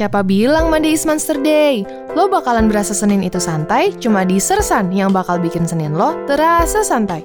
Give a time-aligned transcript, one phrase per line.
[0.00, 1.84] Siapa bilang Monday is Monster Day?
[2.16, 6.80] Lo bakalan berasa Senin itu santai, cuma di Sersan yang bakal bikin Senin lo terasa
[6.80, 7.20] santai.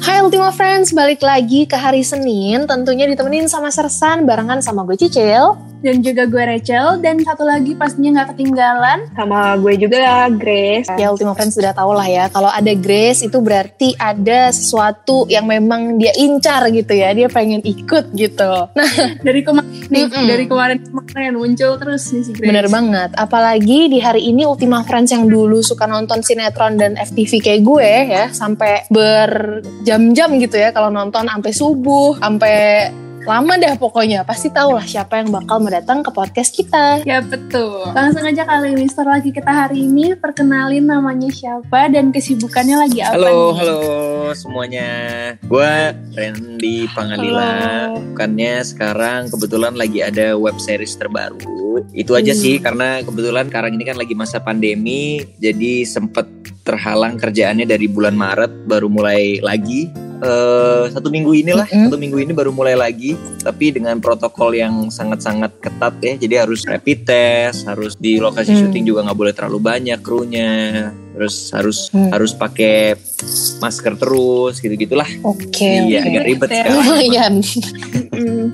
[0.00, 4.96] Hai Ultima Friends, balik lagi ke hari Senin, tentunya ditemenin sama Sersan barengan sama gue
[4.96, 5.73] Cicil.
[5.84, 10.88] Dan juga gue Rachel dan satu lagi pastinya nggak ketinggalan sama gue juga Grace.
[10.96, 15.44] Ya Ultima Friends sudah tahu lah ya, kalau ada Grace itu berarti ada sesuatu yang
[15.44, 18.52] memang dia incar gitu ya, dia pengen ikut gitu.
[18.72, 18.92] Nah
[19.28, 20.24] dari kemarin nih Mm-mm.
[20.24, 22.48] dari kemarin kemarin muncul terus nih si Grace.
[22.48, 27.44] bener banget, apalagi di hari ini Ultima Friends yang dulu suka nonton sinetron dan FTV
[27.44, 32.88] kayak gue ya, sampai berjam-jam gitu ya kalau nonton sampai subuh, sampai
[33.24, 34.20] lama dah pokoknya.
[34.22, 37.00] Pasti tahu lah siapa yang bakal mau datang ke podcast kita.
[37.02, 37.88] Ya betul.
[37.90, 43.00] Langsung aja kali ini setelah lagi kita hari ini perkenalin namanya siapa dan kesibukannya lagi
[43.00, 43.52] apa Halo, nih.
[43.58, 43.78] halo
[44.32, 44.88] semuanya.
[45.42, 45.72] Gue
[46.12, 47.48] Randy Pangalila.
[47.88, 48.00] Halo.
[48.12, 51.40] Bukannya sekarang kebetulan lagi ada web series terbaru.
[51.90, 52.38] Itu aja Hmm.
[52.38, 56.26] sih karena kebetulan sekarang ini kan lagi masa pandemi, jadi sempet
[56.64, 59.92] terhalang kerjaannya dari bulan Maret baru mulai lagi.
[60.14, 61.92] Eh, satu minggu inilah, Mm-mm.
[61.92, 63.12] satu minggu ini baru mulai lagi,
[63.44, 66.16] tapi dengan protokol yang sangat-sangat ketat ya.
[66.16, 68.60] Jadi harus rapid test, harus di lokasi Hmm.
[68.64, 72.08] syuting juga nggak boleh terlalu banyak krunya, terus harus Hmm.
[72.08, 72.96] harus pakai
[73.60, 76.08] masker terus gitu gitulah Oke, iya oke.
[76.08, 76.56] agak ribet Ya.
[76.62, 77.34] sekarang Lumayan.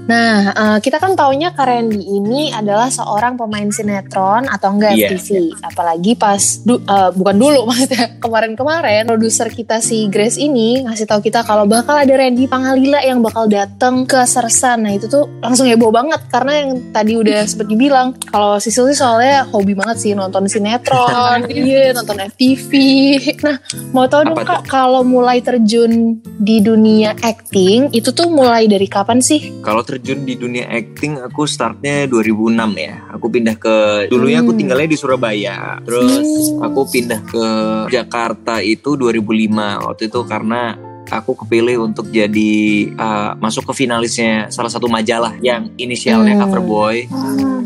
[0.07, 5.29] Nah, eh, kita kan taunya Karendi ini adalah seorang pemain sinetron atau enggak Iya, FTV.
[5.63, 11.21] Apalagi pas du- eh, bukan dulu maksudnya kemarin-kemarin produser kita si Grace ini ngasih tahu
[11.21, 14.85] kita kalau bakal ada Randy Pangalila yang bakal datang ke Sersan.
[14.85, 18.97] Nah, itu tuh langsung heboh banget karena yang tadi udah sempet dibilang kalau Sisil sih
[18.97, 22.71] soalnya hobi banget sih nonton sinetron, iya, nonton FTV.
[23.43, 23.57] Nah,
[23.91, 29.21] mau tahu dong Kak, kalau mulai terjun di dunia acting itu tuh mulai dari kapan
[29.21, 29.53] sih?
[29.61, 34.59] kalau terjun di dunia acting aku startnya 2006 ya aku pindah ke dulunya aku Hmm.
[34.59, 36.65] tinggalnya di Surabaya terus Hmm.
[36.65, 37.45] aku pindah ke
[37.89, 40.75] Jakarta itu 2005 waktu itu karena
[41.07, 42.53] aku kepilih untuk jadi
[42.95, 46.43] uh, masuk ke finalisnya salah satu majalah yang inisialnya Hmm.
[46.45, 46.97] Coverboy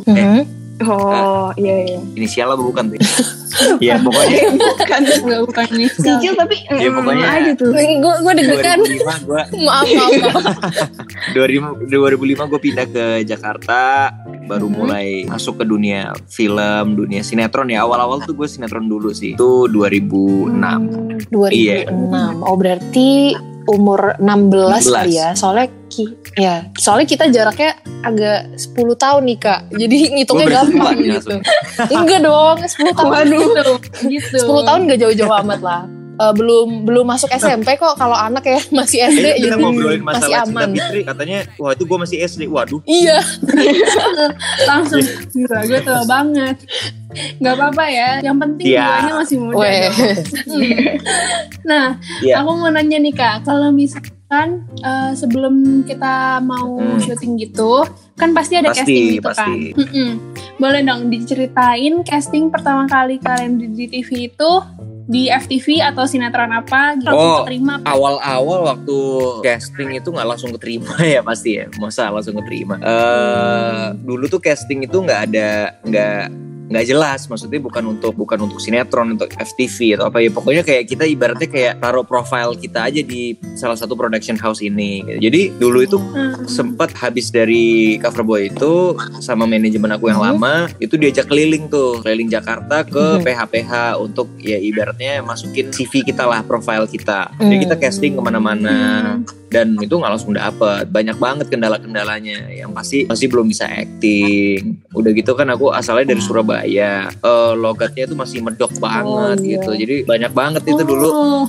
[0.05, 0.41] Mhm.
[0.83, 1.99] Oh iya iya.
[2.15, 2.99] inisial apa bukan tuh
[3.79, 5.89] Iya pokoknya Bukan nggak bukan nih.
[5.93, 7.71] Cicil tapi Ya, pokoknya- aja tuh.
[7.71, 7.85] Gue
[8.17, 8.79] gue deg-degan.
[8.81, 8.95] 2005
[9.25, 10.45] gue Maaf, maaf, maaf.
[11.33, 14.11] 2005 2005 gue pindah ke Jakarta
[14.45, 14.75] baru Mhm.
[14.75, 19.51] mulai masuk ke dunia film dunia sinetron ya awal-awal tuh gue sinetron dulu sih itu
[19.67, 21.51] 2006 2006.
[21.51, 21.89] Iya.
[22.41, 23.33] Oh, berarti
[23.67, 24.93] umur 16, 16.
[24.93, 25.29] kali ya.
[25.33, 27.71] Soalnya ki- ya, soalnya kita jaraknya
[28.03, 29.61] agak 10 tahun nih, Kak.
[29.73, 31.35] Jadi ngitungnya gampang nih gitu.
[31.91, 33.07] Enggak dong, 10 tahun.
[33.25, 33.73] Gitu.
[34.11, 34.37] gitu.
[34.43, 35.81] 10 tahun gak jauh-jauh amat lah.
[36.15, 39.99] Eh, belum belum masuk SMP kok kalau anak ya masih SD Eh, kita jadi ngobrolin
[39.99, 40.69] masih masalah cinta aman.
[40.73, 43.19] Fitri katanya wah itu gue masih SD waduh Iya,
[44.69, 46.57] langsung gila gue tua banget.
[47.39, 48.11] Gak apa-apa ya.
[48.21, 48.87] Yang penting Iya.
[48.87, 49.57] duanya masih muda.
[49.57, 49.83] weh.
[49.83, 49.95] dong.
[51.65, 51.87] nah,
[52.21, 52.35] Iya.
[52.41, 54.49] aku mau nanya nih kak, kalau misalkan
[54.81, 56.99] eh, sebelum kita mau Hmm.
[57.01, 59.43] syuting gitu, kan pasti ada Pasti, casting gitu pasti.
[59.73, 59.79] kan.
[59.81, 60.11] Mm-mm.
[60.57, 64.51] Boleh dong diceritain casting pertama kali kalian di, di TV itu
[65.05, 66.97] di FTV atau sinetron apa?
[66.97, 67.77] Gitu, Oh, terima.
[67.85, 68.97] awal-awal waktu
[69.43, 74.83] casting itu nggak langsung keterima ya pasti ya masa langsung keterima eh dulu tuh casting
[74.83, 76.23] itu nggak ada nggak
[76.65, 80.89] nggak jelas maksudnya bukan untuk bukan untuk sinetron untuk FTV atau apa ya pokoknya kayak
[80.89, 85.19] kita ibaratnya kayak taruh profile kita aja di salah satu production house ini gitu.
[85.21, 86.47] jadi dulu itu Hmm.
[86.47, 90.37] sempat habis dari Coverboy itu sama manajemen aku yang Hmm.
[90.37, 93.23] lama itu diajak keliling tuh keliling Jakarta ke Hmm.
[93.23, 98.77] PH-PH untuk ya ibaratnya masukin CV kita lah profile kita jadi kita casting ke mana-mana
[99.55, 100.91] dan itu nggak langsung dapet.
[100.91, 102.51] Banyak banget kendala-kendalanya.
[102.51, 104.83] Yang pasti masih belum bisa acting.
[104.91, 107.07] Udah gitu kan aku asalnya dari Surabaya.
[107.07, 109.51] Eh, logatnya itu masih medok banget iya.
[109.55, 109.71] gitu.
[109.79, 111.09] Jadi banyak banget itu dulu.
[111.15, 111.47] Oh.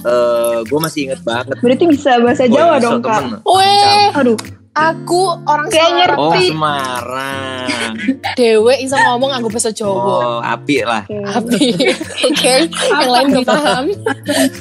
[0.62, 1.58] gue masih inget banget.
[1.58, 3.42] Berarti bisa bahasa Jawa dong kak.
[3.42, 4.38] Weh, Aduh.
[4.76, 6.18] Aku orang Kayak Semarang.
[6.20, 6.48] Oh Ngerti.
[6.52, 7.68] Semarang
[8.40, 10.04] Dewe bisa ngomong aku bisa coba.
[10.04, 11.24] Oh api lah Oke.
[11.26, 11.64] Tapi,
[12.28, 13.86] oke, yang lain gak paham.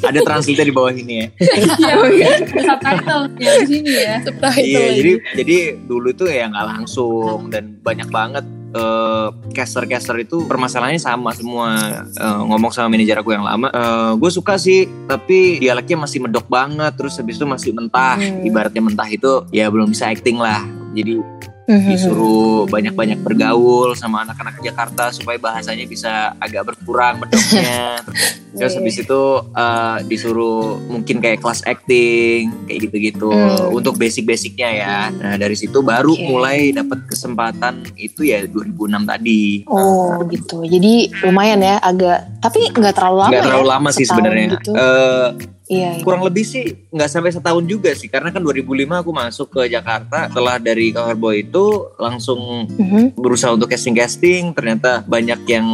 [0.07, 1.27] Ada translate di bawah ini ya
[1.75, 4.15] Iya, subtitle ya di sini ya.
[4.23, 10.45] Subtitle Iya jadi jadi dulu tuh ya nggak langsung dan banyak banget eh, caster-caster itu
[10.45, 11.67] permasalahannya sama semua
[12.15, 13.71] Eh, ngomong sama manajer aku yang lama
[14.15, 18.47] gue suka sih tapi dialeknya masih medok banget terus habis itu masih mentah Hmm.
[18.47, 20.61] ibaratnya mentah itu ya belum bisa acting lah
[20.93, 21.23] jadi.
[21.67, 28.05] Disuruh banyak-banyak bergaul sama anak-anak Jakarta supaya bahasanya bisa agak berkurang bedoknya
[28.55, 29.21] terus habis itu
[29.51, 33.73] eh, disuruh mungkin kayak kelas acting kayak gitu-gitu Hmm.
[33.73, 36.23] untuk basic-basicnya ya nah dari situ baru Oke.
[36.25, 40.63] mulai dapat kesempatan itu ya 2006 tadi Oh gitu.
[40.63, 43.47] Jadi lumayan ya agak tapi nggak terlalu lama nggak ya.
[43.47, 44.71] terlalu lama sih sebenarnya gitu.
[44.73, 45.29] Eh,
[45.65, 45.97] Iya.
[45.97, 46.05] iya.
[46.05, 50.29] kurang lebih sih nggak sampai setahun juga sih karena kan 2005 aku masuk ke Jakarta
[50.29, 53.17] setelah dari Cover Boy itu langsung Mhm.
[53.17, 55.65] berusaha untuk casting casting ternyata banyak yang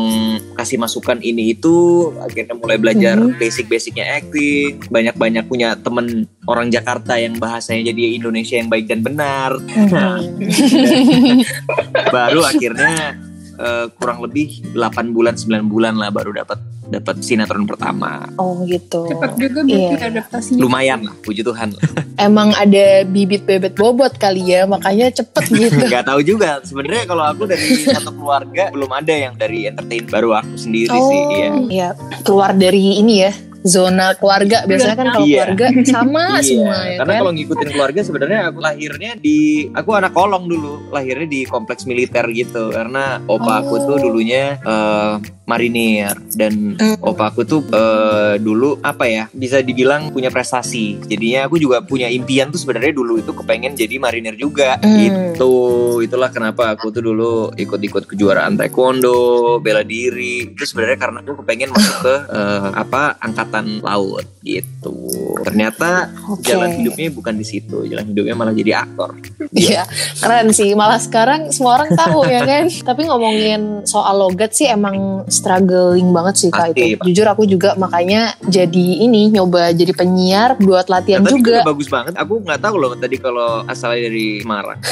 [0.54, 3.34] kasih masukan ini itu akhirnya mulai belajar Mhm.
[3.36, 8.86] basic basicnya acting banyak banyak punya temen orang Jakarta yang bahasanya jadi Indonesia yang baik
[8.86, 10.38] dan benar Mhm.
[12.14, 13.18] baru akhirnya
[13.60, 14.80] eh, kurang lebih 8
[15.10, 16.56] bulan 9 bulan lah baru dapat
[16.90, 19.06] dapat sinetron pertama Oh gitu.
[19.06, 20.08] Cepet juga berarti Iya.
[20.10, 20.58] adaptasinya.
[20.58, 21.70] lumayan lah puji Tuhan
[22.18, 25.86] Emang ada bibit bebet bobot kali ya, makanya cepet gitu.
[25.86, 30.34] nggak tahu juga sebenarnya kalau aku dari satu keluarga belum ada yang dari entertain baru
[30.36, 31.88] aku sendiri sih iya Iya,
[32.22, 34.64] keluar dari ini ya zona keluarga.
[34.64, 35.44] Biasanya kan kalau Iya.
[35.46, 37.20] keluarga sama Iya, semua ya karena kan.
[37.20, 39.38] kalau ngikutin keluarga sebenarnya aku lahirnya di
[39.70, 42.70] aku anak kolong dulu, lahirnya di kompleks militer gitu.
[42.70, 44.02] Karena opa aku tuh Oh.
[44.02, 45.14] dulunya eh,
[45.44, 46.94] marinir dan Hmm.
[47.02, 51.02] opa aku tuh eh, dulu apa ya bisa dibilang punya prestasi.
[51.02, 54.78] Jadinya aku juga punya impian tuh sebenarnya dulu itu kepengen jadi marinir juga.
[54.78, 54.96] Hmm.
[54.96, 55.52] Gitu.
[56.00, 60.48] Itulah kenapa aku tuh dulu ikut-ikut kejuaraan taekwondo, bela diri.
[60.48, 63.18] Itu sebenarnya karena aku kepengen masuk ke eh, apa
[63.50, 64.94] angkatan laut gitu.
[65.42, 66.48] Ternyata Oke.
[66.48, 67.84] jalan hidupnya bukan di situ.
[67.84, 69.18] Jalan hidupnya malah jadi aktor.
[69.50, 69.84] Iya,
[70.16, 70.72] keren sih.
[70.72, 72.64] Malah sekarang semua orang tahu ya kan.
[72.88, 76.96] Tapi ngomongin soal logat sih emang struggling banget sih kak Pasti, itu.
[76.96, 77.04] Pak.
[77.10, 81.66] Jujur aku juga makanya jadi ini nyoba jadi penyiar buat latihan Nah, juga.
[81.66, 82.14] bagus banget.
[82.16, 84.78] Aku nggak tahu loh tadi kalau asalnya dari Semarang.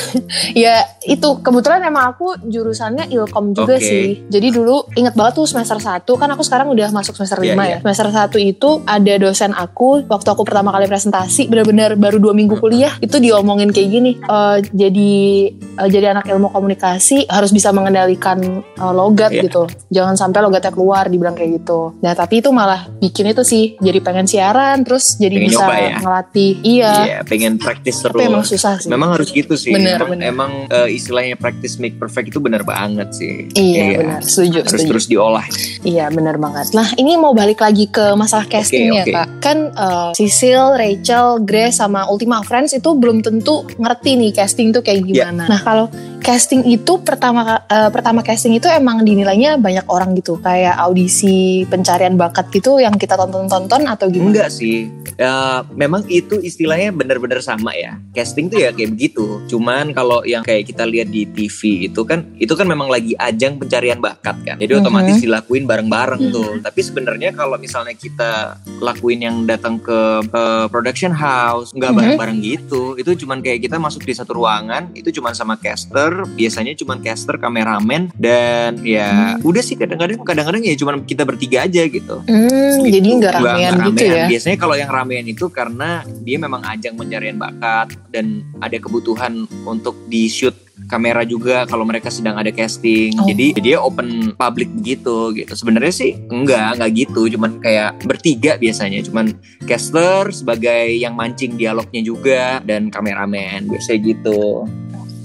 [0.56, 3.84] Ya itu kebetulan emang aku jurusannya ilkom juga Oke.
[3.84, 4.06] sih.
[4.26, 7.54] Jadi dulu inget banget tuh semester 1 kan aku sekarang udah masuk semester 5 Iya,
[7.54, 7.64] ya.
[7.64, 7.76] iya.
[7.80, 12.56] Semester 1 itu ada dosen aku waktu aku pertama kali presentasi benar-benar baru dua minggu
[12.56, 14.12] kuliah itu diomongin kayak gini.
[14.18, 15.12] "Eh, jadi
[15.52, 19.42] eh, jadi anak ilmu komunikasi harus bisa mengendalikan eh, logat Iya.
[19.44, 19.62] gitu.
[19.88, 21.94] Jangan sampai logatnya keluar dibilang kayak gitu.
[21.98, 25.74] Nah tapi itu malah bikin itu sih jadi pengen siaran terus jadi Pengen bisa nyoba
[25.76, 25.96] ya?
[25.98, 26.52] ngelatih.
[26.60, 26.92] Iya.
[27.00, 28.16] Iya, pengen praktis terus.
[28.16, 28.88] Tapi emang susah sih.
[28.88, 29.70] Memang harus gitu sih.
[29.70, 30.26] Bener, emang bener.
[30.26, 33.46] emang, eh, istilahnya practice make perfect itu benar banget sih.
[33.52, 34.88] Iya, benar, setuju, Harus setuju.
[34.88, 35.46] terus diolah.
[35.80, 36.72] Iya benar banget.
[36.72, 39.12] Nah ini mau balik lagi ke masalah casting ya oke.
[39.12, 39.26] kak.
[39.40, 44.80] Kan uh, Sisil, Rachel, Grace sama Ultima Friends itu belum tentu ngerti nih casting tuh
[44.80, 45.26] kayak Iya.
[45.28, 45.44] gimana.
[45.46, 45.86] Nah kalau
[46.28, 50.36] casting itu pertama uh, pertama casting itu emang dinilainya banyak orang gitu.
[50.44, 54.28] Kayak audisi pencarian bakat gitu yang kita tonton-tonton atau gimana?
[54.36, 54.92] Enggak sih.
[55.16, 57.96] Ya, memang itu istilahnya benar-benar sama ya.
[58.12, 59.40] Casting tuh ya kayak begitu.
[59.48, 63.56] Cuman kalau yang kayak kita lihat di TV itu kan itu kan memang lagi ajang
[63.56, 64.60] pencarian bakat kan.
[64.60, 64.80] Jadi Mhm.
[64.84, 66.32] otomatis dilakuin bareng-bareng Mhm.
[66.36, 66.52] tuh.
[66.60, 71.96] Tapi sebenarnya kalau misalnya kita lakuin yang datang ke eh, production house nggak Mhm.
[71.98, 72.82] bareng-bareng gitu.
[73.00, 77.36] Itu cuman kayak kita masuk di satu ruangan itu cuman sama caster, biasanya cuman caster,
[77.38, 82.24] kameramen dan ya udah sih kadang-kadang kadang-kadang ya cuman kita bertiga aja gitu.
[82.26, 82.98] Hmm, Gitu.
[82.98, 84.18] jadi nggak ramean gitu ramean.
[84.18, 84.26] ya?
[84.30, 89.94] Biasanya kalau yang ramean itu karena dia memang ajang pencarian bakat dan ada kebutuhan untuk
[90.08, 90.54] di shoot
[90.86, 93.12] kamera juga kalau mereka sedang ada casting.
[93.18, 93.26] Oh.
[93.26, 95.52] Jadi dia open public begitu gitu.
[95.52, 97.26] Sebenarnya sih enggak, enggak gitu.
[97.34, 99.02] Cuman kayak bertiga biasanya.
[99.02, 99.34] Cuman
[99.66, 104.64] caster sebagai yang mancing dialognya juga dan kameramen biasanya gitu.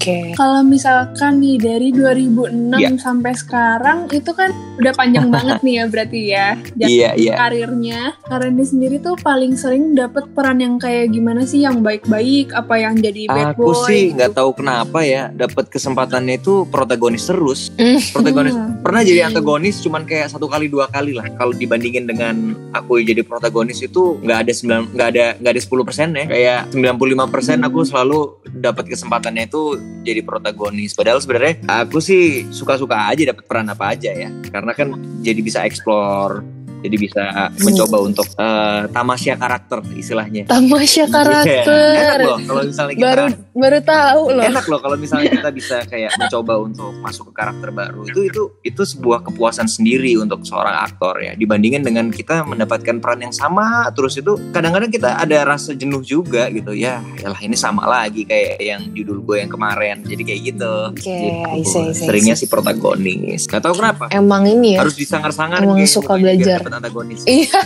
[0.03, 0.35] Oke.
[0.35, 2.89] Kalau misalkan nih dari 2006 Iya.
[2.97, 7.33] sampai sekarang itu kan udah panjang banget nih ya berarti ya jalan Iya, iya.
[7.37, 8.01] karirnya.
[8.21, 12.95] Karena sendiri tuh paling sering dapet peran yang kayak gimana sih yang baik-baik apa yang
[12.95, 13.85] jadi bad Aku boy?
[13.85, 14.15] sih gitu.
[14.17, 17.71] nggak tahu kenapa ya dapat kesempatannya itu protagonis terus.
[17.73, 17.99] Hmm.
[18.11, 18.81] Protagonis Hmm.
[18.81, 22.35] pernah jadi antagonis cuman kayak satu kali dua kali lah kalau dibandingin dengan
[22.71, 26.59] aku jadi protagonis itu nggak ada sembilan nggak ada nggak ada 10 persen ya kayak
[26.71, 28.19] 95 persen aku selalu
[28.51, 30.97] dapat kesempatannya itu jadi protagonis.
[30.97, 34.29] Padahal sebenarnya aku sih suka-suka aja dapat peran apa aja ya.
[34.49, 37.23] Karena kan jadi bisa explore jadi bisa
[37.57, 41.63] mencoba untuk eh, tamasya karakter istilahnya Tamasya Iya, karakter.
[41.95, 44.43] enak loh kalau misalnya kita baru baru tahu loh.
[44.43, 48.41] enak loh kalau misalnya kita bisa kayak mencoba untuk masuk ke karakter baru itu itu
[48.61, 53.63] itu sebuah kepuasan sendiri untuk seorang aktor ya dibandingin dengan kita mendapatkan peran yang sama
[53.89, 58.59] terus itu kadang-kadang kita ada rasa jenuh juga gitu ya yalah ini sama lagi kayak
[58.59, 61.45] yang judul gue yang kemarin jadi kayak gitu, Oke, Gitu.
[61.45, 62.43] I see, I see, I seringnya see.
[62.43, 64.81] si protagonis nggak tahu kenapa Emang ini ya.
[64.81, 66.59] harus disangar-sangar Emang kayak suka belajar.
[66.73, 67.59] Dapet antagonis Iya.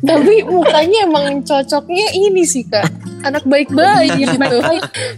[0.00, 2.86] Tapi mukanya emang cocoknya ini sih kak.
[3.24, 4.56] anak baik-baik Iya, gitu.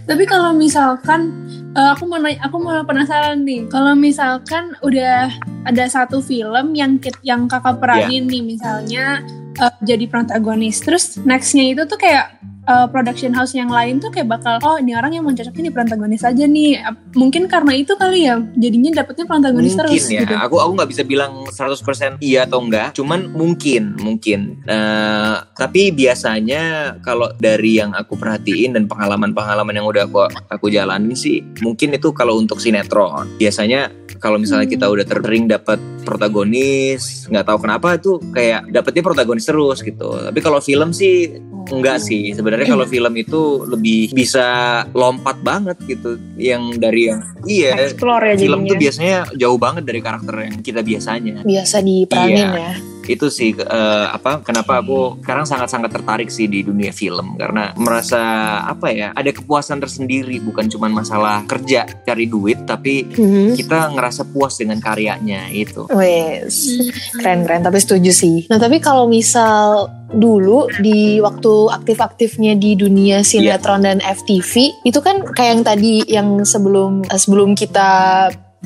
[0.03, 1.35] Tapi kalau misalkan
[1.71, 3.67] eh, aku mau nanya, aku mau penasaran nih.
[3.67, 5.27] Kalau misalkan udah
[5.63, 9.19] ada satu film yang kit- yang kakak peranin nih, misalnya
[9.53, 12.31] eh, jadi protagonis, terus nextnya itu tuh kayak
[12.67, 15.71] eh, production house yang lain tuh kayak bakal, oh ini orang yang mau cocok ini
[15.71, 16.83] protagonis aja nih.
[17.15, 20.35] Mungkin karena itu kali ya, jadinya dapetnya protagonis mungkin terus ya gitu.
[20.35, 26.95] aku aku nggak bisa bilang 100% iya atau enggak cuman mungkin mungkin Eh, tapi biasanya
[26.99, 32.11] kalau dari yang aku perhatiin dan pengalaman-pengalaman yang udah aku aku jalanin sih mungkin itu
[32.11, 34.73] kalau untuk sinetron biasanya kalau misalnya Hmm.
[34.73, 40.39] kita udah sering dapat protagonis nggak tahu kenapa itu kayak dapetnya protagonis terus gitu tapi
[40.39, 41.31] kalau film sih
[41.67, 44.45] enggak sih sebenarnya kalau film itu lebih bisa
[44.91, 48.69] lompat banget gitu yang dari yang iya Explore ya film jadinya.
[48.69, 52.49] tuh biasanya jauh banget dari karakter yang kita biasanya Biasa diperanin Iya.
[52.53, 52.71] ya.
[53.07, 58.19] Itu sih eh, apa kenapa aku sekarang sangat-sangat tertarik sih di dunia film karena merasa
[58.63, 63.55] apa ya ada kepuasan tersendiri bukan cuma masalah kerja cari duit tapi Mhm.
[63.55, 66.89] kita ngerasa puas dengan karyanya itu Wes, Hmm.
[67.17, 68.37] keren-keren tapi setuju sih.
[68.49, 75.19] Nah tapi kalau misal dulu di waktu aktif-aktifnya di dunia sinetron dan FTV itu kan
[75.27, 77.89] kayak yang tadi yang sebelum eh, sebelum kita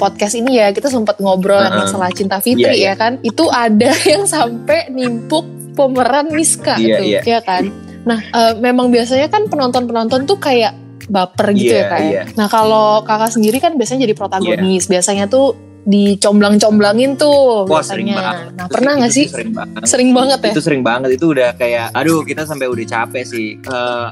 [0.01, 1.85] podcast ini ya kita sempat ngobrol yang Uh-uh.
[1.85, 5.45] masalah cinta Fitri Iya, ya kan itu ada yang sampai nimpuk
[5.77, 7.21] pemeran Miska Iya, tuh iya.
[7.21, 7.69] ya kan.
[8.01, 10.73] Nah eh, memang biasanya kan penonton-penonton tuh kayak
[11.05, 12.09] baper gitu Iya, ya kayak.
[12.09, 12.23] iya.
[12.33, 15.53] Nah kalau kakak sendiri kan biasanya jadi protagonis, biasanya tuh
[15.83, 17.85] dicomblang-comblangin tuh wah biasanya.
[17.87, 19.25] sering banget Nah Itu pernah nggak sih?
[19.27, 20.51] sering banget Sering banget ya.
[20.51, 24.05] itu sering banget itu udah kayak aduh kita sampai udah capek sih Eh,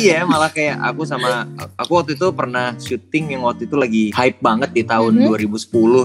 [0.00, 4.38] iya malah kayak aku sama aku waktu itu pernah syuting yang waktu itu lagi hype
[4.38, 5.26] banget di tahun Mhm.
[5.26, 5.60] 2010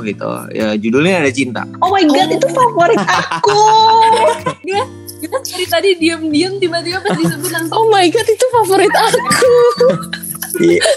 [0.05, 3.59] gitu ya judulnya ada cinta Oh my god, itu favorit aku.
[5.19, 9.51] Kita dari tadi diem-diem tiba-tiba pas disebut langsung Oh my god itu favorit aku.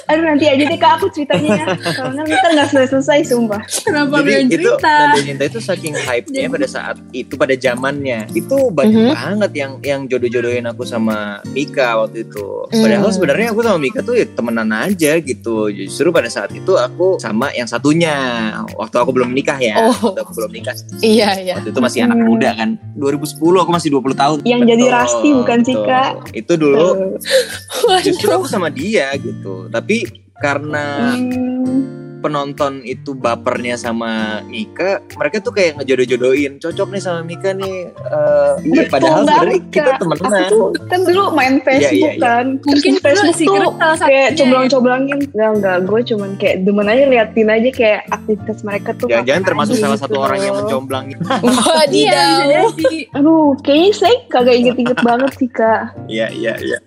[0.07, 1.77] Aduh nanti aja deh kak aku ceritanya.
[1.79, 3.61] Soalnya ntar nggak selesai-selesai sumpah.
[3.83, 4.95] kenapa Jadi itu cerita?
[5.09, 9.13] Nada Cinta itu saking hype-nya pada saat itu pada zamannya itu banyak Mhm.
[9.13, 11.17] banget yang yang jodoh-jodohin aku sama
[11.49, 12.47] Mika waktu itu.
[12.69, 13.15] Padahal Hmm.
[13.15, 15.69] sebenarnya aku sama Mika tuh ya temenan aja gitu.
[15.69, 18.15] Justru pada saat itu aku sama yang satunya
[18.73, 19.77] waktu aku belum nikah ya.
[19.83, 20.13] Oh.
[20.13, 20.75] Waktu aku belum nikah.
[20.99, 21.55] Iya iya.
[21.57, 22.29] Waktu itu masih anak Hmm.
[22.29, 22.71] muda kan.
[22.95, 24.39] 2010 aku masih 20 tahun.
[24.43, 25.89] Yang jadi Rasti bukan sih, betul.
[25.89, 26.13] Kak?
[26.31, 26.87] Itu dulu
[28.03, 29.42] justru aku sama dia gitu.
[29.69, 29.97] Tapi
[30.39, 37.51] karena hmm, penonton itu bapernya sama Mika, mereka tuh kayak ngejodoh-jodohin, cocok nih sama Mika
[37.51, 37.91] nih.
[38.63, 40.31] iya, betul padahal sebenarnya banget, kita temenan.
[40.31, 42.23] Aku tuh kan dulu main Facebook iya, iya.
[42.23, 42.45] kan.
[42.63, 43.73] Terus Mungkin di Facebook sih tuh
[44.07, 44.39] kayak ya.
[44.39, 45.19] comblang-coblangin.
[45.35, 45.79] Enggak, enggak.
[45.91, 49.07] Gue cuman kayak demen aja liatin aja kayak aktivitas mereka tuh.
[49.11, 50.55] Jangan-jangan termasuk salah gitu satu orang yang
[51.43, 51.91] Wadidaw.
[51.91, 52.23] bisa
[52.79, 52.99] jadi.
[53.19, 55.83] Aduh, kayaknya saya kagak inget-inget banget sih kak.
[56.07, 56.79] Iya, iya, iya.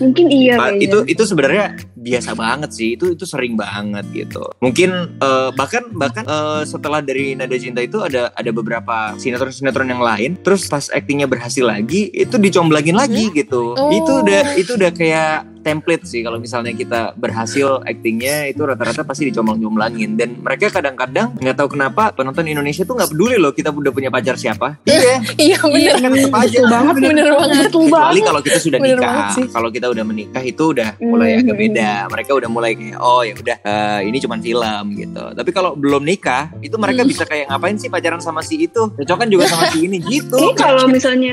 [0.00, 0.84] Mungkin iya kayaknya.
[0.84, 2.88] itu itu sebenarnya biasa banget sih.
[2.96, 4.44] Itu itu sering banget gitu.
[4.60, 10.02] Mungkin eh, bahkan bahkan eh, setelah dari Nada Cinta itu ada ada beberapa sinetron-sinetron yang
[10.02, 10.30] lain.
[10.40, 13.76] Terus pas aktingnya berhasil lagi, itu dicomblangin lagi gitu.
[13.76, 13.90] Oh.
[13.92, 19.28] Itu udah itu udah kayak template sih kalau misalnya kita berhasil aktingnya itu rata-rata pasti
[19.28, 23.90] dicomblang-comblangin dan mereka kadang-kadang nggak tahu kenapa penonton Indonesia tuh nggak peduli loh kita udah
[23.90, 25.94] punya pacar siapa iya Iya bener.
[25.96, 26.48] Hmm, tetep aja.
[26.50, 26.94] betul banget.
[27.02, 27.68] Bener banget.
[27.70, 29.16] Kecuali kalau kita sudah Bener nikah
[29.48, 31.62] kalau kita udah menikah itu udah mulai agak Hmm.
[31.62, 35.74] beda mereka udah mulai kayak oh ya udah eh, ini cuma film gitu tapi kalau
[35.74, 37.10] belum nikah itu mereka Hmm.
[37.10, 40.56] bisa kayak ngapain sih pacaran sama si itu cocokan juga sama si ini gitu Kayaknya
[40.56, 41.32] kalau misalnya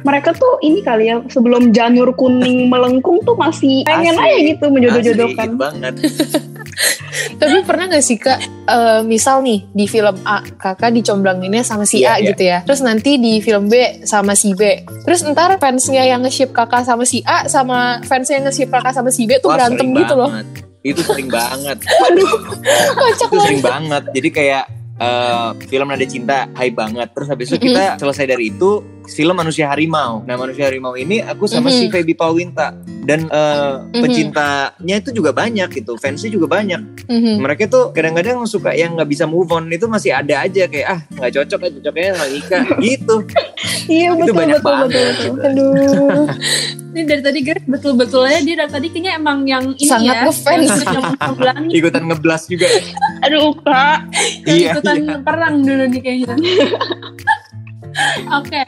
[0.00, 4.26] mereka tuh ini kali ya sebelum janur kuning melengkung tuh masih pengen Asli.
[4.26, 5.34] aja gitu menjodoh-jodohkan.
[5.38, 5.94] Asli, gitu banget
[7.34, 12.02] Tapi pernah gak sih kak, eh, misal nih di film A kakak dicomblanginnya sama si
[12.02, 12.26] Iya, A iya.
[12.30, 12.58] gitu ya.
[12.62, 14.82] Terus nanti di film B sama si B.
[15.06, 19.08] Terus ntar fansnya yang nge-ship kakak sama si A sama fansnya yang nge-ship kakak sama
[19.08, 20.30] si B tuh Wah, berantem gitu loh.
[20.84, 21.80] itu sering banget
[23.00, 24.64] Kocak itu sering banget jadi kayak
[24.96, 29.66] eh, film Nada Cinta high banget terus habis itu kita selesai dari itu film Manusia
[29.66, 31.90] Harimau nah Manusia Harimau ini aku sama si Mhm.
[31.90, 32.72] Feby Pawinta
[33.02, 34.00] dan eh, Mhm.
[34.00, 37.36] pecintanya itu juga banyak gitu fansnya juga banyak Mhm.
[37.38, 41.00] mereka tuh kadang-kadang suka yang nggak bisa move on itu masih ada aja kayak ah
[41.12, 43.16] nggak cocok ya cocoknya sama Nika gitu
[43.84, 45.04] Iya itu betul banyak betul banget betul.
[45.04, 45.30] gitu.
[45.44, 46.24] Aduh,
[46.94, 50.22] Ini dari tadi Grace betul-betul aja dia dari tadi kayaknya emang yang ini Sangat ya.
[50.30, 50.70] ngefans.
[51.82, 52.82] Ikutan ngeblas juga ya.
[53.26, 53.98] Aduh kak.
[54.46, 56.38] yang Iya, ikutan perang dulu nih kayaknya.
[58.38, 58.62] Oke,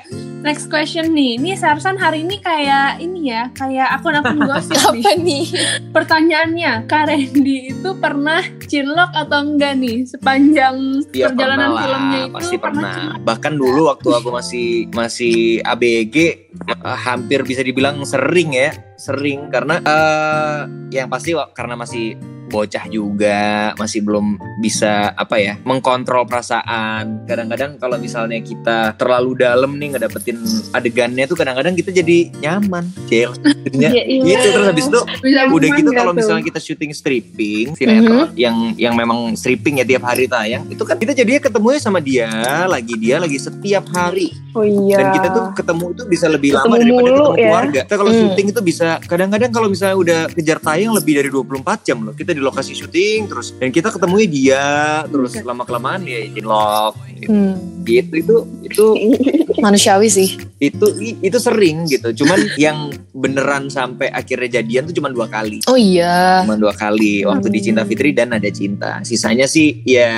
[0.46, 1.42] next question nih.
[1.42, 5.02] Ini Sarsan hari ini kayak ini ya, kayak akun-akun gosip nih.
[5.02, 5.44] Apa nih?
[5.90, 12.34] Pertanyaannya, Kak Randy itu pernah cinlok atau enggak nih sepanjang Iya perjalanan pernah filmnya itu?
[12.38, 12.92] pasti pernah.
[12.94, 13.18] cinlok?
[13.26, 15.36] Bahkan dulu waktu aku masih masih
[15.66, 16.16] ABG
[16.62, 20.58] eh, hampir bisa dibilang sering ya, sering karena eh
[20.94, 22.14] yang pasti karena masih
[22.46, 27.26] bocah juga, masih belum bisa apa ya mengkontrol perasaan.
[27.26, 30.38] Kadang-kadang kalau misalnya kita terlalu dalam nih ngedapetin
[30.70, 33.34] adegannya tuh kadang-kadang kita jadi nyaman, Cel.
[33.66, 34.22] Jadinya Iya, iya.
[34.24, 38.94] gitu terus habis itu Bisa udah gitu kalau misalnya kita syuting stripping sinetron yang yang
[38.94, 42.30] memang stripping ya tiap hari tayang itu kan kita jadinya ketemunya sama dia
[42.64, 44.96] lagi dia lagi setiap hari Oh iya.
[44.96, 47.44] dan kita tuh ketemu itu bisa lebih Ketemu lama daripada mulu, ketemu ya.
[47.44, 48.20] keluarga kita kalau Hmm.
[48.22, 52.32] syuting itu bisa kadang-kadang kalau misalnya udah kejar tayang lebih dari 24 jam loh kita
[52.36, 54.64] di lokasi syuting terus dan kita ketemunya dia
[55.08, 57.56] terus lama kelamaan ya cinlok Hmm,
[57.88, 58.84] gitu itu itu
[59.64, 60.36] manusiawi sih.
[60.60, 62.12] itu itu sering gitu.
[62.12, 65.64] Cuman yang beneran sampai akhirnya jadian tuh cuma dua kali.
[65.64, 66.44] Oh iya.
[66.44, 69.00] cuma dua kali waktu di Cinta Fitri dan ada cinta.
[69.00, 70.12] Sisanya sih ya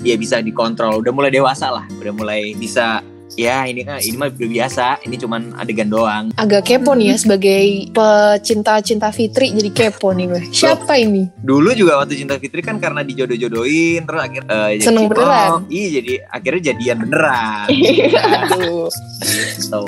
[0.00, 1.04] ya bisa dikontrol.
[1.04, 5.56] Udah mulai dewasa lah udah mulai bisa ya ini kan ini mah biasa ini cuman
[5.56, 10.42] adegan doang Agak kepo nih ya sebagai pecinta cinta Fitri jadi kepo nih gue.
[10.50, 11.28] Siapa ini?
[11.38, 15.50] dulu juga waktu Cinta Fitri kan karena dijodoh-jodohin terus akhirnya eh, jadi Seneng beneran.
[15.68, 18.88] iya jadi akhirnya jadian beneran Aduh.
[19.22, 19.82] gitu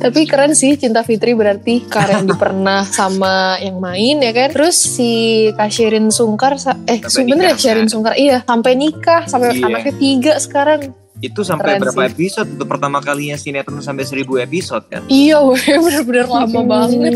[0.00, 4.48] Tapi keren sih Cinta Fitri berarti Karen di pernah sama yang main ya kan.
[4.50, 5.12] Terus si
[5.54, 6.56] Kak Sherin Sungkar
[6.88, 7.92] eh nikah, Sherin kan?
[7.92, 9.66] Sungkar iya sampai nikah sampai Iya.
[9.66, 10.80] anaknya tiga sekarang.
[11.20, 12.08] Itu sampai Keren berapa sih.
[12.10, 17.12] episode itu pertama kalinya sinetron sampai 1000 episode kan Iya weh bener-bener lama banget.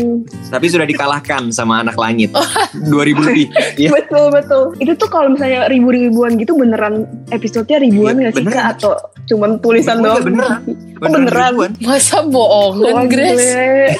[0.47, 2.45] tapi sudah dikalahkan sama anak langit Oh.
[2.93, 3.89] 2000 lebih Iya.
[3.91, 4.63] betul betul.
[4.77, 8.55] Itu tuh kalau misalnya ribu-ribuan gitu beneran episodenya ribuan nggak sih beneran.
[8.55, 8.93] kak atau
[9.25, 10.23] cuman tulisan Beneran, doang?
[10.23, 10.59] beneran.
[10.95, 11.53] Oh, beneran.
[11.81, 13.45] Masa bohongan Wah, Grace?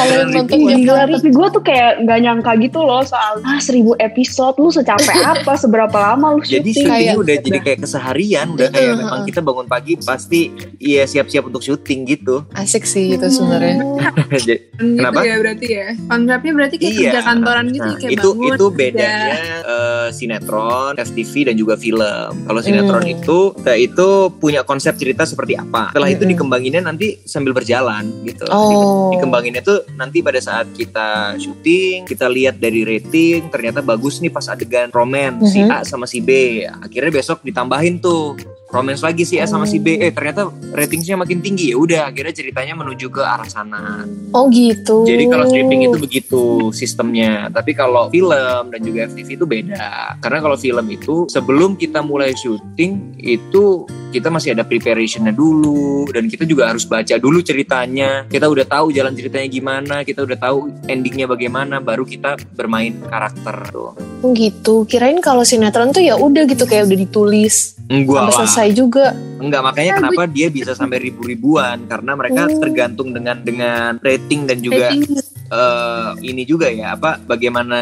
[0.00, 4.54] yang nonton gila, tapi gue tuh kayak nggak nyangka gitu loh soal ah seribu episode
[4.56, 9.20] lu secapek apa seberapa lama lu Jadi syuting udah jadi kayak keseharian, udah kayak memang.
[9.30, 12.42] Kita bangun pagi pasti iya siap-siap untuk syuting gitu.
[12.52, 13.80] Asik sih itu sebenarnya.
[14.80, 15.20] Kenapa?
[15.20, 15.86] Gitu ya berarti ya.
[16.06, 17.00] Konsepnya berarti kayak Iya.
[17.06, 22.30] kerja kantoran gitu Nah, kayak itu bangun, itu bedanya eh, sinetron, FTV dan juga film.
[22.42, 23.14] Kalau sinetron Hmm.
[23.14, 25.90] itu kita itu punya konsep cerita seperti apa.
[25.90, 26.32] Setelah itu Mm-mm.
[26.34, 28.44] dikembanginnya nanti sambil berjalan gitu.
[28.48, 29.12] Oh.
[29.12, 34.46] Dikembanginnya tuh nanti pada saat kita syuting, kita lihat dari rating ternyata bagus nih pas
[34.46, 35.70] adegan romance si Mhm.
[35.70, 36.30] A sama si B.
[36.64, 38.34] Akhirnya besok ditambahin tuh
[38.70, 39.98] romance lagi si A sama si B.
[39.98, 44.06] Eh ternyata ratingsnya makin tinggi ya udah akhirnya ceritanya menuju ke arah sana.
[44.30, 45.04] Oh gitu.
[45.04, 47.50] Jadi kalau stripping itu begitu sistemnya.
[47.50, 50.18] Tapi kalau film dan juga FTV itu beda.
[50.22, 56.26] Karena kalau film itu sebelum kita mulai syuting itu kita masih ada preparationnya dulu dan
[56.26, 58.26] kita juga harus baca dulu ceritanya.
[58.26, 63.70] Kita udah tahu jalan ceritanya gimana, kita udah tahu endingnya bagaimana, baru kita bermain karakter
[63.70, 63.94] tuh.
[64.22, 64.82] Oh gitu.
[64.90, 69.06] Kirain kalau sinetron tuh ya udah gitu kayak udah ditulis Enggak sampai selesai juga.
[69.36, 72.60] Enggak, makanya Ah, kenapa dia bisa sampai ribu-ribuan karena mereka Oh.
[72.60, 75.10] tergantung dengan dengan rating dan juga Rating.
[75.50, 77.80] eh, ini juga ya apa bagaimana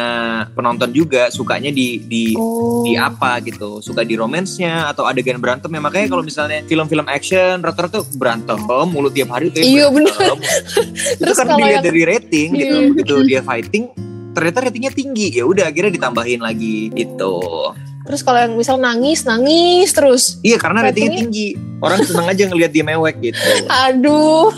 [0.49, 2.81] penonton juga sukanya di di Oh.
[2.81, 7.61] di apa gitu suka di romansnya atau adegan berantem ya makanya kalau misalnya film-film action
[7.61, 10.09] rata-rata berantem mulut tiap hari tuh Iya, bener.
[10.09, 12.87] itu Terus kan kalau dilihat yang- dari rating gitu Iya.
[12.89, 13.85] begitu dia fighting
[14.31, 17.41] ternyata ratingnya tinggi ya udah akhirnya ditambahin lagi gitu
[17.99, 20.41] Terus kalau yang misal nangis, nangis terus.
[20.41, 23.37] iya karena ratingnya Ratingnya- tinggi orang seneng aja ngelihat dia mewek gitu
[23.85, 24.49] Aduh.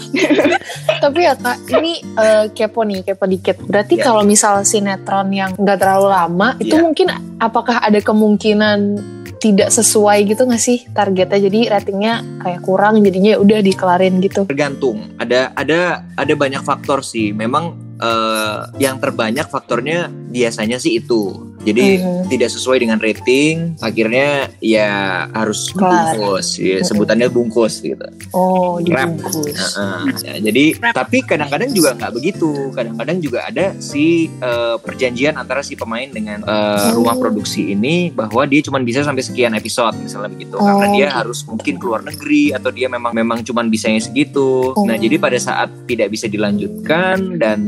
[1.04, 3.60] Tapi ya kak, ini eh, kepo nih, kepo dikit.
[3.60, 4.04] Berarti Ya.
[4.06, 6.80] kalau misal sinetron yang nggak terlalu lama, itu Ya.
[6.80, 7.08] mungkin
[7.38, 9.02] apakah ada kemungkinan
[9.38, 11.42] tidak sesuai gitu nggak sih targetnya?
[11.42, 14.46] Jadi ratingnya kayak kurang, jadinya ya udah dikelarin gitu.
[14.46, 15.80] tergantung ada ada
[16.14, 22.28] ada banyak faktor sih memang eh, yang terbanyak faktornya biasanya sih itu jadi Mhm.
[22.28, 24.90] tidak sesuai dengan rating akhirnya ya
[25.30, 26.16] harus Kelar.
[26.16, 29.12] bungkus ya, sebutannya bungkus gitu Oh, Rap.
[29.12, 29.46] dibungkus.
[29.52, 30.02] Heeh.
[30.22, 35.76] Ya, jadi tapi kadang-kadang juga nggak begitu kadang-kadang juga ada si eh, perjanjian antara si
[35.76, 36.50] pemain dengan eh,
[36.88, 36.98] Oh.
[36.98, 41.06] rumah produksi ini bahwa dia cuma bisa sampai sekian episode misalnya begitu karena Oh, dia
[41.06, 41.18] gitu.
[41.18, 44.84] harus mungkin keluar negeri atau dia memang memang cuma bisanya segitu Oh.
[44.84, 47.60] nah jadi pada saat tidak bisa dilanjutkan dan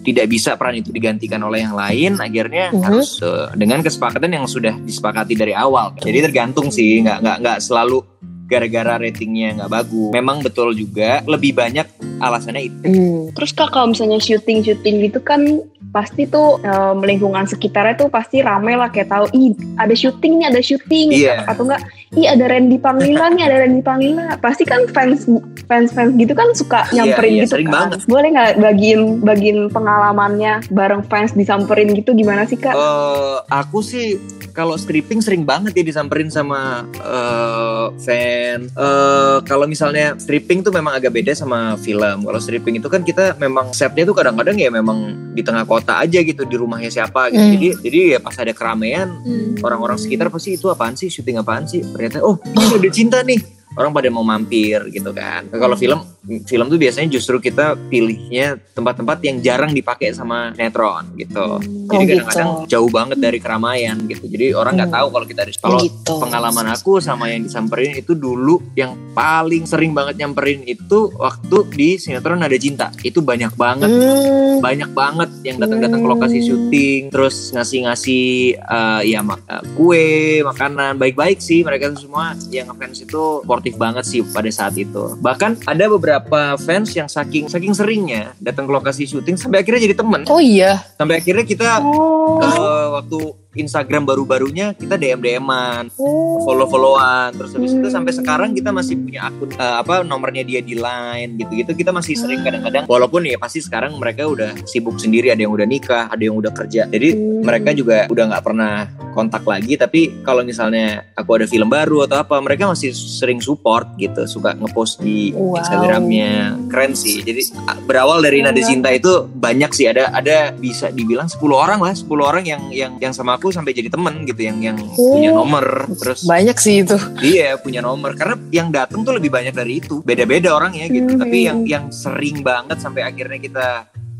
[0.00, 2.82] tidak bisa peran itu digantikan oleh yang lain akhirnya Mhm.
[2.82, 7.58] harus eh, dengan kesepakatan yang sudah disepakati dari awal jadi tergantung sih nggak nggak nggak
[7.62, 8.04] selalu
[8.50, 10.10] gara-gara ratingnya nggak bagus.
[10.10, 11.86] Memang betul juga lebih banyak
[12.18, 12.82] alasannya itu.
[12.82, 13.20] Hmm.
[13.38, 15.62] Terus kak kalau misalnya syuting-syuting gitu kan
[15.94, 20.46] pasti tuh em, lingkungan sekitarnya tuh pasti rame lah kayak tahu ih ada syuting nih
[20.50, 21.46] ada syuting Iya.
[21.46, 24.34] atau enggak Ih ada Randy Panglila nih, ada Randy Panglila.
[24.42, 25.30] Pasti kan fans
[25.70, 27.74] fans fans gitu kan suka Iya, nyamperin iya, gitu sering kan.
[27.86, 27.98] banget.
[28.10, 32.74] Boleh nggak bagiin bagiin pengalamannya bareng fans disamperin gitu gimana sih kak?
[32.74, 34.18] Eh, aku sih
[34.50, 38.66] kalau stripping sering banget ya disamperin sama eh, fan.
[38.66, 42.26] Eh, kalau misalnya stripping tuh memang agak beda sama film.
[42.26, 46.18] Kalau stripping itu kan kita memang setnya tuh kadang-kadang ya memang di tengah kota aja
[46.18, 47.38] gitu di rumahnya siapa gitu.
[47.38, 47.54] Hmm.
[47.54, 49.54] Jadi jadi ya pas ada keramaian Hmm.
[49.62, 53.36] orang-orang sekitar pasti itu apaan sih syuting apaan sih ternyata oh ini udah cinta nih.
[53.76, 55.46] Orang pada mau mampir gitu kan.
[55.52, 61.58] Kalau film film tuh biasanya justru kita pilihnya tempat-tempat yang jarang dipakai sama sinetron gitu.
[61.88, 64.24] Jadi Oh, kadang-kadang jauh banget dari keramaian gitu.
[64.24, 64.98] Jadi orang nggak Hmm.
[65.00, 66.12] tahu kalau kita di kalau gitu.
[66.18, 71.88] pengalaman aku sama yang disamperin itu dulu yang paling sering banget nyamperin itu waktu di
[71.96, 72.92] sinetron ada cinta.
[73.00, 73.88] Itu banyak banget.
[73.90, 74.38] Hmm.
[74.60, 76.46] banyak banget yang datang-datang ke lokasi Hmm.
[76.46, 78.24] syuting terus ngasih-ngasih
[78.60, 80.06] eh, ya mak- eh, kue
[80.42, 81.00] makanan.
[81.00, 85.16] Baik-baik sih mereka semua yang ngefans itu sportif banget sih pada saat itu.
[85.16, 86.09] Bahkan ada beberapa
[86.58, 90.82] fans yang saking saking seringnya datang ke lokasi syuting sampai akhirnya jadi temen Oh iya.
[90.98, 93.20] sampai akhirnya kita Oh, eh, waktu
[93.52, 96.42] Instagram baru-barunya kita DM DM-an Oh.
[96.44, 97.34] follow-followan.
[97.34, 97.92] Terus habis itu Hmm.
[97.92, 101.74] sampai sekarang kita masih punya akun eh, apa nomornya dia di line gitu-gitu.
[101.74, 105.66] Kita masih sering kadang-kadang walaupun ya pasti sekarang mereka udah sibuk sendiri ada yang udah
[105.66, 106.86] nikah ada yang udah kerja.
[106.86, 107.42] Jadi Hmm.
[107.42, 108.72] mereka juga udah nggak pernah
[109.10, 109.74] kontak lagi.
[109.74, 114.22] Tapi kalau misalnya aku ada film baru atau apa mereka masih sering support gitu.
[114.26, 115.58] Suka ngepost di Wow.
[115.58, 116.54] Instagramnya.
[116.68, 117.18] Keren sih.
[117.20, 119.88] Jadi ah, berawal dari Nada Cinta itu banyak sih.
[119.88, 121.90] Ada ada bisa dibilang 10 orang lah.
[121.90, 125.40] 10 orang yang yang yang sama aku sampai jadi temen gitu yang yang punya Oh.
[125.40, 127.00] nomor terus Banyak sih itu.
[127.18, 131.20] Iya punya nomor karena yang datang tuh lebih banyak dari itu beda-beda orangnya gitu Hmm.
[131.20, 133.66] tapi yang yang sering banget sampai akhirnya kita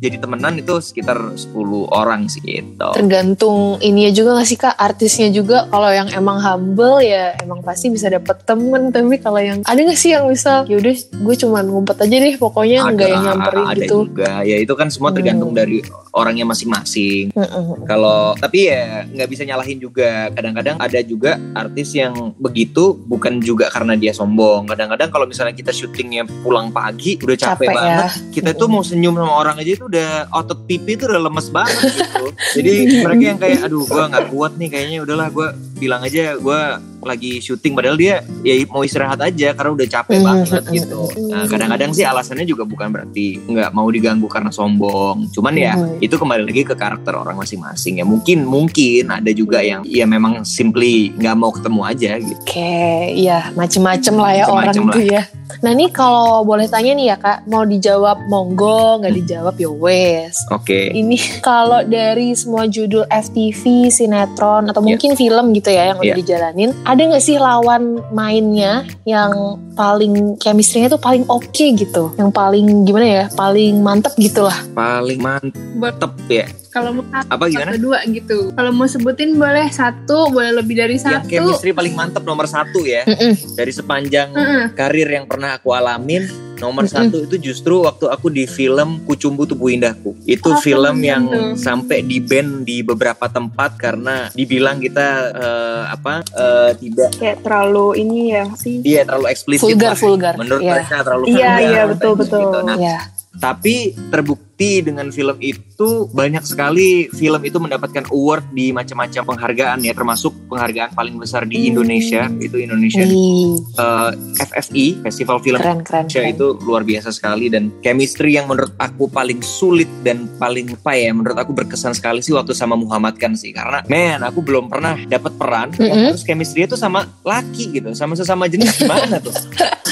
[0.01, 1.53] jadi temenan itu sekitar 10
[1.93, 2.89] orang sih gitu.
[2.97, 7.93] Tergantung ininya juga gak sih kak artisnya juga kalau yang emang humble ya emang pasti
[7.93, 12.01] bisa dapet temen tapi kalau yang ada gak sih yang misal yaudah gue cuman ngumpet
[12.01, 13.97] aja deh pokoknya nggak yang nyamperin ada gitu.
[14.09, 15.59] juga ya itu kan semua tergantung Hmm.
[15.59, 15.79] dari
[16.15, 17.31] orangnya masing-masing.
[17.35, 17.87] Mm-mm.
[17.87, 20.31] Kalau tapi ya nggak bisa nyalahin juga.
[20.35, 24.67] Kadang-kadang ada juga artis yang begitu bukan juga karena dia sombong.
[24.67, 27.75] Kadang-kadang kalau misalnya kita syutingnya pulang pagi udah capek, Capek ya.
[27.75, 31.51] banget, kita tuh mau senyum sama orang aja itu udah otot pipi itu udah lemes
[31.51, 32.25] banget gitu.
[32.57, 32.73] Jadi
[33.03, 35.51] mereka yang kayak aduh gua nggak kuat nih kayaknya udahlah gua
[35.81, 40.27] bilang aja gua lagi syuting padahal dia ya mau istirahat aja karena udah capek Hmm,
[40.45, 41.09] banget gitu.
[41.27, 45.25] Nah, kadang-kadang sih alasannya juga bukan berarti nggak mau diganggu karena sombong.
[45.31, 45.97] Cuman ya Hmm.
[45.97, 48.05] itu kembali lagi ke karakter orang masing-masing ya.
[48.05, 52.37] Mungkin mungkin ada juga yang ya memang simply nggak mau ketemu aja gitu.
[52.39, 52.85] Oke,
[53.17, 55.23] ya macem-macem lah ya orang Macem-macem tuh ya.
[55.59, 60.37] Nah nih kalau boleh tanya nih ya kak, mau dijawab monggo, nggak dijawab ya wes.
[60.51, 60.93] Oke.
[60.93, 64.87] Ini kalau dari semua judul FTV, sinetron atau Iya.
[64.91, 66.19] mungkin film gitu ya yang udah Iya.
[66.19, 72.85] dijalanin, ada nggak sih lawan mainnya yang paling chemistry-nya tuh paling oke gitu, yang paling
[72.85, 74.59] gimana ya, paling mantep gitu lah.
[74.75, 76.47] Paling mantep ya.
[76.71, 77.75] Kalau mau satu Apa gimana?
[77.77, 78.39] dua gitu.
[78.51, 81.27] Kalau mau sebutin boleh satu, boleh lebih dari Yang satu.
[81.29, 83.03] chemistry paling mantep nomor satu ya.
[83.05, 83.35] Mm-mm.
[83.53, 84.65] Dari sepanjang Heeh.
[84.73, 86.95] karir yang pernah aku alamin nomor Mm-mm.
[87.03, 91.25] satu itu justru waktu aku di film Kucumbu Tubuh Indahku itu Oh, film keren yang
[91.57, 97.99] sampai di band di beberapa tempat karena dibilang kita eh, apa eh, tidak kayak terlalu
[97.99, 98.79] ini ya sih.
[98.79, 99.99] dia terlalu eksplisit Vulgar, lah.
[99.99, 100.35] vulgar.
[100.37, 100.71] menurut Iya.
[100.71, 102.41] mereka terlalu Iya, vulgar iya, betul, katanya betul.
[102.43, 102.59] gitu.
[102.63, 102.99] Nah, Ya.
[103.41, 103.75] tapi
[104.07, 104.49] terbukti
[104.81, 110.93] dengan film itu banyak sekali film itu mendapatkan award di macam-macam penghargaan ya termasuk penghargaan
[110.93, 111.69] paling besar di Hmm.
[111.75, 116.05] Indonesia itu Indonesian Wih, eh, FFI Festival Film keren keren.
[116.05, 116.35] Indonesia keren.
[116.35, 121.11] itu luar biasa sekali dan chemistry yang menurut aku paling sulit dan paling apa ya
[121.11, 125.01] menurut aku berkesan sekali sih waktu sama Muhammad kan sih karena men aku belum pernah
[125.03, 126.09] dapat peran yang Mm-mm.
[126.11, 129.33] harus chemistry itu sama laki gitu sama sesama jenis gimana tuh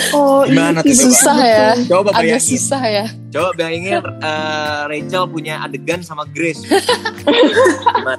[0.09, 1.68] Oh, Gimana tuh, Susah ya.
[1.85, 3.07] coba Agak bayangin susah ya.
[3.28, 4.00] coba bayangin
[4.86, 6.62] Rachel punya adegan sama Grace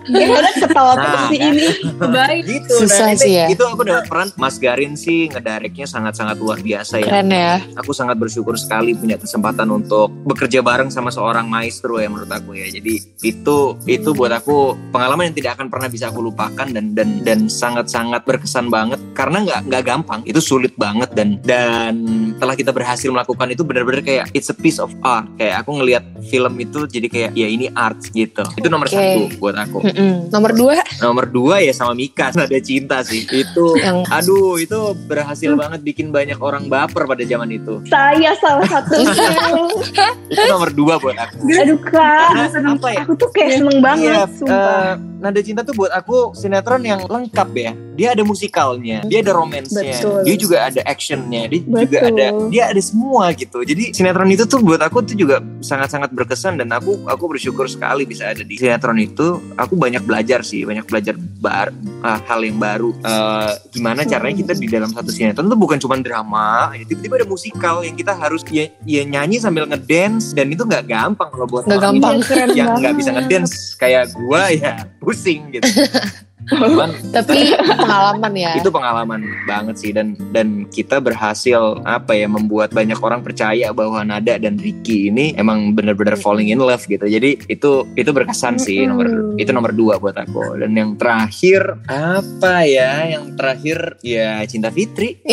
[0.05, 0.49] Gimana?
[0.55, 1.53] Ketawa Nah, sih kan?
[1.53, 1.67] ini.
[1.99, 2.41] Baik.
[2.45, 3.45] gitu Susah nah, itu, sih ya.
[3.47, 7.53] itu aku dapat peran Mas Garin sih ngedirectnya sangat-sangat luar biasa ya Keren ya.
[7.77, 12.57] aku sangat bersyukur sekali punya kesempatan untuk bekerja bareng sama seorang maestro ya menurut aku
[12.57, 12.67] ya.
[12.67, 17.09] Jadi itu itu buat aku pengalaman yang tidak akan pernah bisa aku lupakan dan dan
[17.23, 20.19] dan sangat-sangat berkesan banget karena nggak nggak gampang.
[20.25, 21.95] Itu sulit banget dan dan
[22.35, 25.25] setelah kita berhasil melakukan itu benar-benar kayak it's a piece of art.
[25.37, 28.45] Kayak aku ngelihat film itu jadi kayak ya ini art gitu.
[28.53, 29.81] Itu nomor satu buat aku.
[29.83, 30.29] Mm-mm.
[30.29, 33.25] Nomor dua Nomor dua ya sama Mika ada cinta sih.
[33.25, 37.81] Itu yang aduh itu berhasil banget bikin banyak orang baper pada zaman itu.
[37.85, 39.09] Saya salah satunya.
[40.31, 41.35] itu nomor dua buat aku.
[41.49, 43.01] Aduh kak, Karena apa ya?
[43.03, 44.55] aku tuh kayak seneng banget, Iya, sumpah.
[44.55, 47.73] eh, Nada Cinta tuh buat aku sinetron yang lengkap ya.
[47.99, 50.23] dia ada musikalnya, dia ada romansnya, Betul.
[50.23, 52.07] dia juga ada actionnya, dia juga Betul.
[52.15, 53.59] ada dia ada semua gitu.
[53.59, 58.05] Jadi sinetron itu tuh buat aku tuh juga sangat-sangat berkesan dan aku aku bersyukur sekali
[58.05, 59.41] bisa ada di sinetron itu.
[59.55, 61.71] Aku banyak belajar sih, banyak belajar bar,
[62.03, 62.91] ah, hal yang baru.
[62.99, 67.27] Eh, gimana caranya kita di dalam satu sinetron tuh bukan cuma drama, ya tiba-tiba ada
[67.27, 71.63] musikal yang kita harus ya, ya nyanyi sambil ngedance dan itu nggak gampang kalau buat
[71.67, 72.15] Nggak orang gampang.
[72.55, 75.67] Yang nggak bisa ngedance kayak gua ya pusing gitu.
[76.49, 78.53] Cuman Tapi pengalaman ya.
[78.57, 84.01] itu pengalaman banget sih dan dan kita berhasil apa ya membuat banyak orang percaya bahwa
[84.03, 88.85] Nada dan Ricky ini emang benar-benar falling in love gitu jadi itu itu berkesan sih
[88.85, 94.73] nomor itu nomor dua buat aku dan yang terakhir apa ya yang terakhir ya Cinta
[94.73, 95.21] Fitri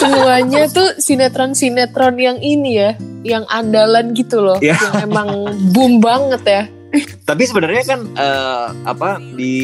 [0.00, 2.90] Semuanya tuh sinetron-sinetron yang ini ya,
[3.22, 4.76] yang andalan gitu loh, Iya.
[4.78, 5.28] yang emang
[5.72, 6.62] boom banget ya.
[7.24, 9.54] Tapi sebenarnya kan eh, apa di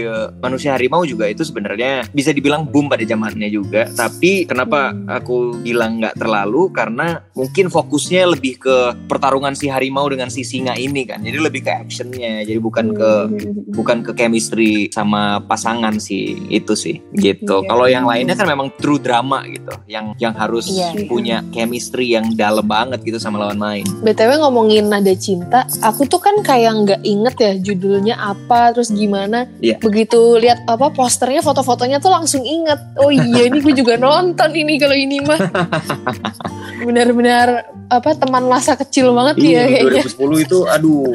[0.00, 5.06] eh, manusia harimau juga itu sebenarnya bisa dibilang boom pada zamannya juga tapi kenapa Hmm.
[5.08, 10.74] aku bilang nggak terlalu karena mungkin fokusnya lebih ke pertarungan si harimau dengan si singa
[10.74, 13.72] ini kan jadi lebih ke actionnya jadi bukan ke Hmm.
[13.72, 17.68] bukan ke chemistry sama pasangan sih itu sih gitu Iya.
[17.68, 21.06] kalau yang lainnya kan memang true drama gitu yang yang harus Iya.
[21.06, 26.18] punya chemistry yang dalam banget gitu sama lawan main BTW ngomongin nada cinta, aku tuh
[26.18, 29.46] kan kayak nggak inget ya judulnya apa, terus gimana.
[29.62, 29.78] Iya.
[29.78, 32.82] Begitu lihat apa posternya, foto-fotonya tuh langsung inget.
[32.98, 35.38] Oh iya, ini gue juga nonton ini kalau ini mah.
[36.86, 40.02] Benar-benar apa teman masa kecil banget ya Iya, kayaknya.
[40.10, 41.14] 2010 itu aduh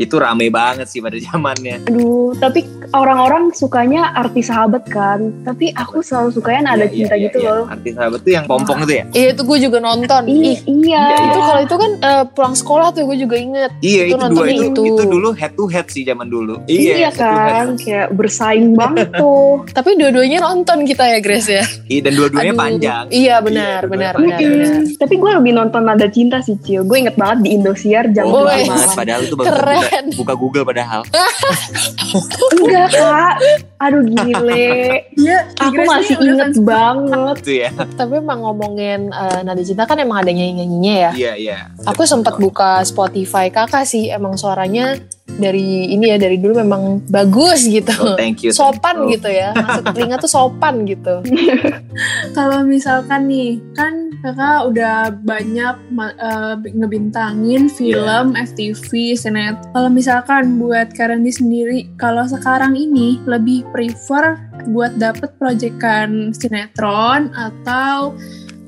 [0.00, 1.84] itu rame banget sih pada zamannya.
[1.84, 2.64] Aduh, tapi
[2.96, 5.30] orang-orang sukanya arti sahabat kan.
[5.44, 7.50] Tapi aku selalu sukanya nada Iya, cinta iya, gitu iya.
[7.52, 7.64] loh.
[7.68, 9.04] Arti sahabat tuh yang pompong itu ya?
[9.12, 10.22] Iya itu gue juga nonton.
[10.26, 11.04] Ih, Ih, iya.
[11.28, 13.70] itu kalau itu kan eh, pulang sekolah tuh gue juga inget.
[13.84, 14.82] Iya, Itu itu, dua itu, itu.
[14.94, 16.60] Itu dulu head to head sih zaman dulu.
[16.64, 17.14] Iya, head.
[17.14, 19.64] kan, kayak bersaing banget tuh.
[19.68, 21.64] Tapi dua-duanya nonton kita ya Grace ya.
[21.86, 23.04] Iya, dan dua-duanya panjang.
[23.08, 24.72] Iya benar, Iya, benar, benar, benar.
[24.96, 26.82] Tapi gue lebih nonton nada cinta sih, Cil.
[26.82, 28.94] Gue inget banget di Indosiar jam Oh, dua mas, malam.
[28.94, 30.04] padahal itu baru Keren.
[30.08, 31.00] buka, buka Google padahal.
[32.54, 33.34] Enggak, Kak.
[33.80, 34.68] Aduh, gile.
[35.12, 37.36] Iya, Aku masih inget banget.
[37.40, 37.70] itu ya.
[37.72, 41.10] Tapi emang ngomongin eh, nada cinta kan emang ada nyanyi-nyanyinya ya.
[41.12, 41.58] Iya, iya.
[41.84, 44.81] Aku sempat buka Spotify kakak sih, emang suaranya
[45.32, 47.92] dari ini ya dari dulu memang bagus gitu.
[48.04, 48.52] Oh, thank you.
[48.52, 49.08] Sopan Oh.
[49.08, 51.24] gitu ya, masuk ke telinga tuh sopan gitu.
[52.36, 59.56] Kalau misalkan nih, kan kakak udah banyak eh, ngebintangin film, FTV, sinet.
[59.72, 64.36] Kalau misalkan buat Karandi sendiri, kalau sekarang ini lebih prefer
[64.70, 68.14] buat dapet proyekan sinetron atau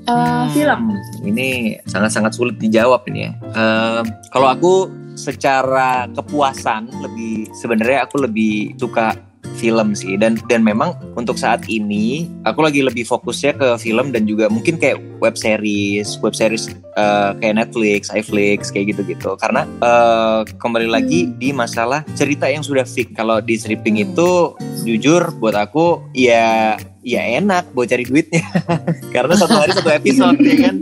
[0.04, 0.80] Hmm, film?
[1.24, 3.32] Ini sangat-sangat sulit dijawab ini ya.
[3.56, 4.74] Eh, kalau aku
[5.14, 9.14] secara kepuasan lebih sebenarnya aku lebih suka
[9.54, 14.26] film sih dan dan memang untuk saat ini aku lagi lebih fokusnya ke film dan
[14.26, 20.40] juga mungkin kayak web series web series eh, kayak Netflix, iFlix kayak gitu-gitu karena eh,
[20.58, 26.02] kembali lagi di masalah cerita yang sudah fix kalau di stripping itu jujur buat aku
[26.12, 28.40] ya ya enak buat cari duitnya
[29.14, 30.76] karena satu hari satu episode ya kan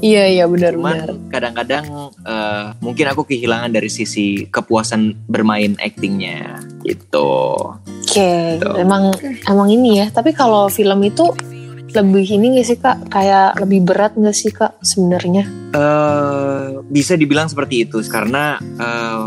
[0.00, 1.12] Iya iya benar-benar.
[1.12, 1.84] Cuman kadang-kadang
[2.24, 7.54] eh, mungkin aku kehilangan dari sisi kepuasan bermain actingnya gitu.
[7.84, 8.64] Oke, Gitu.
[8.74, 9.12] emang
[9.44, 10.06] emang ini ya.
[10.08, 11.30] Tapi kalau film itu
[11.88, 13.12] lebih ini gak sih kak?
[13.12, 15.44] Kayak lebih berat gak sih kak sebenarnya?
[15.68, 19.24] eh bisa dibilang seperti itu karena eh,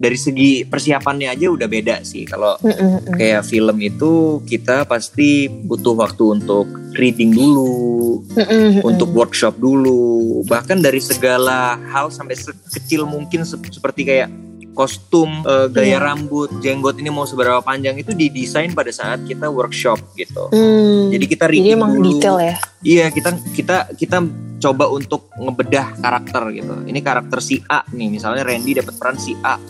[0.00, 2.24] dari segi persiapannya aja udah beda sih.
[2.24, 3.20] Kalau Mm-mm-mm.
[3.20, 6.64] kayak film itu kita pasti butuh waktu untuk
[6.96, 8.80] reading dulu, Mm-mm-mm.
[8.80, 14.32] untuk workshop dulu, bahkan dari segala hal sampai sekecil mungkin se- seperti kayak
[14.72, 15.98] kostum, eh, gaya Iya.
[16.00, 20.48] rambut, jenggot ini mau seberapa panjang itu didesain pada saat kita workshop gitu.
[20.48, 21.12] Hmm.
[21.12, 22.16] Jadi kita Jadi reading emang dulu.
[22.16, 22.56] detail ya.
[22.80, 24.16] Iya, kita kita kita
[24.60, 26.72] coba untuk ngebedah karakter gitu.
[26.86, 29.60] Ini karakter si A nih, misalnya Randy dapat peran si A.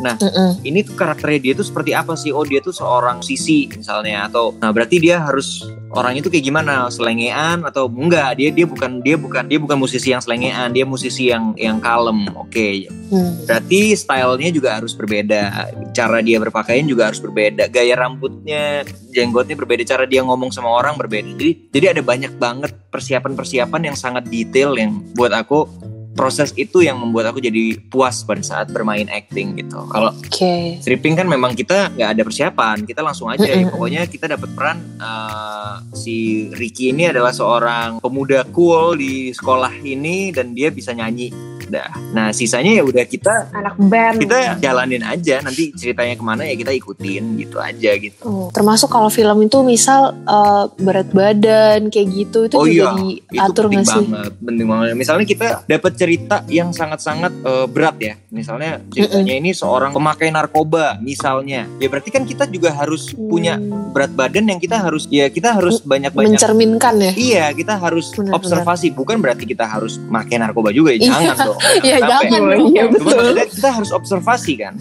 [0.00, 0.50] Mm-mm.
[0.62, 2.30] Ini tuh karakternya dia tuh seperti apa sih?
[2.34, 6.88] Oh, dia tuh seorang sisi misalnya atau nah berarti dia harus orangnya tuh kayak gimana?
[6.92, 8.36] Selengean atau enggak?
[8.36, 12.28] Dia dia bukan dia bukan dia bukan musisi yang selengean, dia musisi yang yang kalem.
[12.36, 12.90] Oke.
[13.08, 13.38] Hmm.
[13.46, 18.82] Berarti stylenya juga harus berbeda, cara dia berpakaian juga harus berbeda, gaya rambutnya,
[19.14, 21.38] jenggotnya berbeda, cara dia ngomong sama orang berbeda.
[21.38, 25.70] Jadi jadi ada banyak banget persiapan-persiapan yang sangat detail yang buat aku
[26.16, 29.84] proses itu yang membuat aku jadi puas pada saat bermain acting gitu.
[29.92, 30.80] Kalau Oke.
[30.80, 33.68] stripping kan memang kita nggak ada persiapan, kita langsung aja ya.
[33.68, 40.32] Pokoknya kita dapat peran eh, si Ricky ini adalah seorang pemuda cool di sekolah ini
[40.32, 41.90] dan dia bisa nyanyi Dah.
[42.12, 44.18] Nah sisanya ya udah kita Anak band.
[44.18, 45.40] kita jalanin aja.
[45.40, 48.22] Nanti ceritanya ke mana ya kita ikutin gitu aja gitu.
[48.22, 53.18] Oh, termasuk kalau film itu misal eh, berat badan kayak gitu itu Oh juga iya,
[53.28, 54.06] diatur nggak sih?
[54.06, 54.86] banget, penting banget.
[54.94, 58.14] Misalnya kita dapat cerita yang sangat-sangat eh, berat ya.
[58.28, 61.66] Misalnya ceritanya ini seorang pemakai narkoba misalnya.
[61.76, 65.54] Ya berarti kan kita juga harus punya Hmm, berat badan yang kita harus ya kita
[65.54, 67.12] harus banyak-banyak mencerminkan ya.
[67.12, 68.92] Iya, kita harus Benar, observasi.
[68.92, 70.98] Bukan berarti kita harus makai narkoba juga ya.
[70.98, 71.08] Iya.
[71.08, 71.55] Jangan dong.
[71.82, 72.08] Iya, Capek.
[72.08, 73.34] jangan Cuma betul.
[73.50, 74.74] kita harus observasi kan.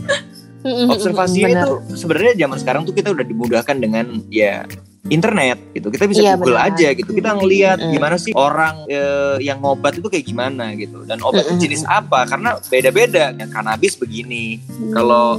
[0.65, 1.65] Mm-mm, Observasinya benar.
[1.69, 4.65] itu sebenarnya zaman sekarang tuh kita udah dimudahkan dengan ya
[5.05, 5.93] internet gitu.
[5.93, 7.13] Kita bisa Iya, Google aja gitu.
[7.13, 7.93] Kita ngelihat Mm-mm.
[7.93, 11.05] gimana sih orang eh, yang ngobat itu kayak gimana gitu.
[11.05, 11.61] Dan obat Mm-mm.
[11.61, 12.25] jenis apa?
[12.25, 13.29] Karena beda-beda.
[13.37, 14.57] Yang kanabis begini.
[14.89, 15.37] Kalau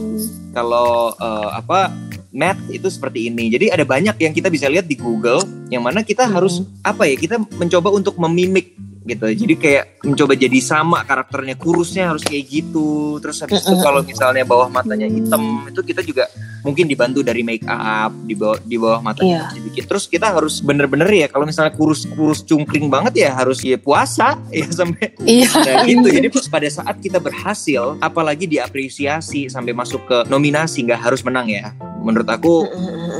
[0.55, 1.90] kalau eh, apa
[2.31, 3.49] Math itu seperti ini.
[3.49, 5.40] Jadi ada banyak yang kita bisa lihat di Google
[5.72, 7.16] yang mana kita harus apa ya?
[7.18, 9.27] Kita mencoba untuk memimik gitu.
[9.31, 13.16] Jadi kayak mencoba jadi sama karakternya kurusnya harus kayak gitu.
[13.23, 16.27] Terus habis itu kalau misalnya bawah matanya hitam itu kita juga
[16.61, 19.55] mungkin dibantu dari make up di bawah di bawah matanya Iya.
[19.55, 19.85] dibikin.
[19.87, 24.35] Terus kita harus bener-bener ya kalau misalnya kurus kurus cungkring banget ya harus ya puasa
[24.55, 25.51] ya sampai Iya.
[25.55, 31.23] Nah gitu, jadi pada saat kita berhasil, apalagi diapresiasi sampai masuk ke nominasi, nggak harus
[31.23, 31.71] menang ya.
[32.03, 32.66] Menurut aku,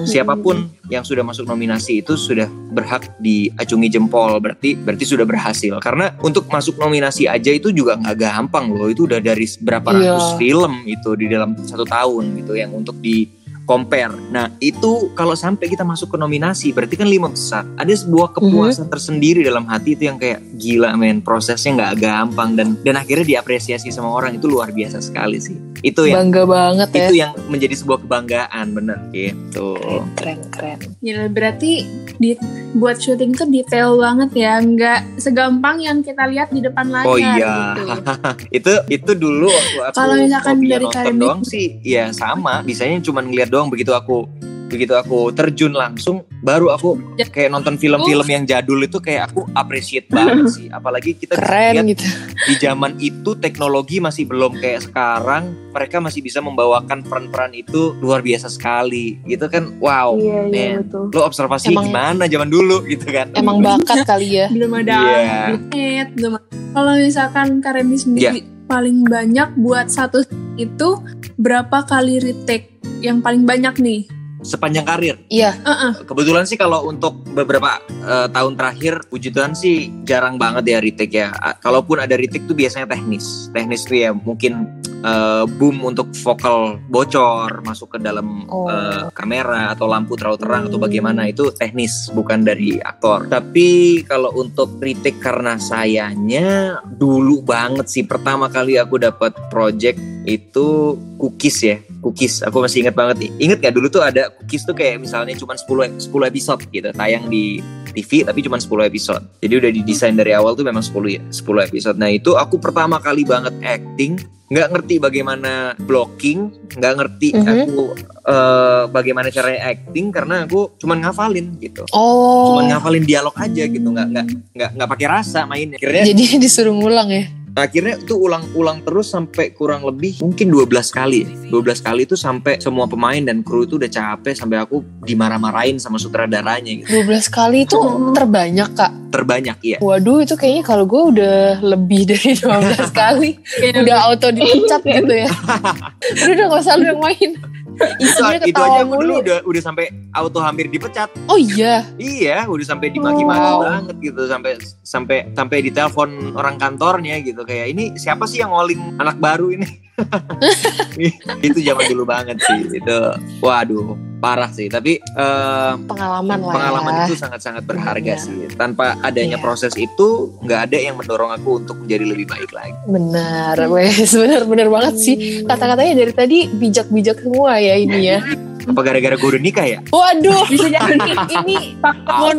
[0.05, 5.76] siapa pun yang sudah masuk nominasi itu sudah berhak diacungi jempol, berarti berarti sudah berhasil.
[5.79, 10.17] Karena untuk masuk nominasi aja itu juga nggak gampang loh, itu udah dari berapa Iya.
[10.17, 13.29] ratus film itu di dalam satu tahun gitu yang untuk di
[13.67, 14.15] compare.
[14.31, 17.67] Nah itu kalau sampai kita masuk ke nominasi berarti kan lima besar.
[17.77, 22.79] Ada sebuah kepuasan tersendiri dalam hati itu yang kayak gila men prosesnya nggak gampang dan
[22.87, 25.59] dan akhirnya diapresiasi sama orang itu luar biasa sekali sih.
[25.81, 26.99] Itu yang Bangga banget ya.
[27.09, 29.77] itu yang menjadi sebuah kebanggaan bener gitu.
[30.17, 30.79] Keren keren.
[31.05, 31.85] Ya, berarti
[32.17, 32.33] di
[32.73, 37.17] buat syuting tuh detail banget ya, nggak segampang yang kita lihat di depan layar Oh
[37.21, 37.77] iya.
[37.77, 37.85] gitu.
[38.59, 43.01] itu itu dulu waktu aku Kalau misalkan dari nonton Karim doang sih ya sama bisanya
[43.01, 44.29] cuma ngeliat doang begitu aku
[44.67, 47.25] begitu aku terjun langsung baru aku Ya.
[47.25, 51.87] kayak nonton film-film yang jadul itu kayak aku appreciate banget sih apalagi kita Keren lihat
[51.93, 52.05] gitu.
[52.45, 58.21] di zaman itu teknologi masih belum kayak sekarang mereka masih bisa membawakan peran-peran itu luar
[58.21, 61.09] biasa sekali gitu kan wow Iya, iya betul.
[61.11, 64.47] lo observasinya Emang- gimana zaman dulu gitu kan Emang bakat kali ya.
[64.55, 65.41] Belum ada Iya.
[65.53, 70.21] internet, belum ada- Kalau misalkan Karen sendiri paling banyak buat satu
[70.57, 70.89] itu
[71.37, 74.01] berapa kali retake yang paling banyak nih?
[74.47, 75.59] Sepanjang karir Iya.
[75.59, 76.07] Heeh.
[76.07, 81.19] Kebetulan sih kalau untuk beberapa eh, tahun terakhir puji Tuhan sih jarang banget ya retake
[81.19, 81.35] ya.
[81.59, 83.51] Kalaupun ada retake tuh biasanya teknis.
[83.51, 88.71] Teknis tuh ya mungkin eh, boom untuk vokal bocor masuk ke dalam Oh.
[88.71, 90.87] eh, kamera atau lampu terlalu terang atau Hmm.
[90.87, 93.27] bagaimana itu teknis bukan dari aktor.
[93.27, 100.99] Tapi kalau untuk retake karena sayanya dulu banget sih pertama kali aku dapat project itu
[101.17, 104.99] cookies ya cookies aku masih ingat banget inget gak dulu tuh ada cookies tuh kayak
[104.99, 107.63] misalnya cuma 10 10 episode gitu tayang di
[107.97, 111.33] TV tapi cuma 10 episode jadi udah didesain dari awal tuh memang 10 ya 10
[111.67, 117.47] episode nah itu aku pertama kali banget acting nggak ngerti bagaimana blocking nggak ngerti Mhm.
[117.67, 117.83] aku
[118.23, 122.55] eh, bagaimana caranya acting karena aku cuman ngafalin gitu Oh.
[122.55, 126.71] cuman ngafalin dialog aja gitu nggak nggak nggak nggak pakai rasa mainnya akhirnya Jadi disuruh
[126.71, 127.27] ngulang ya.
[127.57, 131.29] Akhirnya itu ulang-ulang terus sampai kurang lebih mungkin 12 kali ya.
[131.49, 135.97] 12 kali itu sampai semua pemain dan kru itu udah capek sampai aku dimarah-marahin sama
[135.97, 137.81] sutradaranya gitu 12 kali itu
[138.13, 138.93] terbanyak kak.
[139.09, 143.39] terbanyak iya Waduh itu kayaknya kalau gue udah lebih dari 12 kali.
[143.87, 145.31] Udah auto dipecat gitu ya.
[146.27, 147.31] udah udah gak usah lu yang main.
[148.03, 151.13] itu, itu aja aku dulu udah udah sampai auto hampir dipecat.
[151.29, 151.85] Oh iya.
[152.01, 153.61] iya udah sampai dimaki-maki Wow.
[153.63, 157.45] banget gitu sampai sampai sampai ditelepon orang kantornya gitu.
[157.45, 159.69] Kayak ini siapa sih yang ngoling anak baru ini?
[161.47, 162.99] Itu zaman dulu banget sih itu.
[163.41, 167.05] Waduh parah sih tapi eh, Pengalaman lah pengalaman ya.
[167.05, 168.17] itu sangat-sangat berharga Iya.
[168.17, 168.37] sih.
[168.55, 169.45] Tanpa adanya Iya.
[169.45, 170.09] proses itu,
[170.41, 172.73] nggak ada yang mendorong aku untuk menjadi lebih baik lagi.
[172.87, 175.17] Benar, wes benar-benar banget sih.
[175.43, 178.19] Kata-katanya dari tadi bijak-bijak semua ya ini ya.
[178.67, 179.79] Apa gara-gara gue udah nikah ya?
[179.87, 180.99] Waduh, bisa jadi
[181.45, 182.35] ini Apa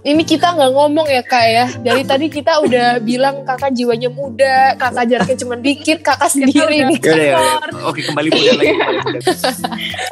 [0.00, 1.66] Ini kita nggak ngomong ya kak ya.
[1.80, 6.98] Dari tadi kita udah bilang kakak jiwanya muda, kakak jaraknya cuma dikit, kakak sendiri nih.
[7.00, 7.88] Yaudah, yaudah.
[7.88, 8.74] Oke, kembali muda lagi.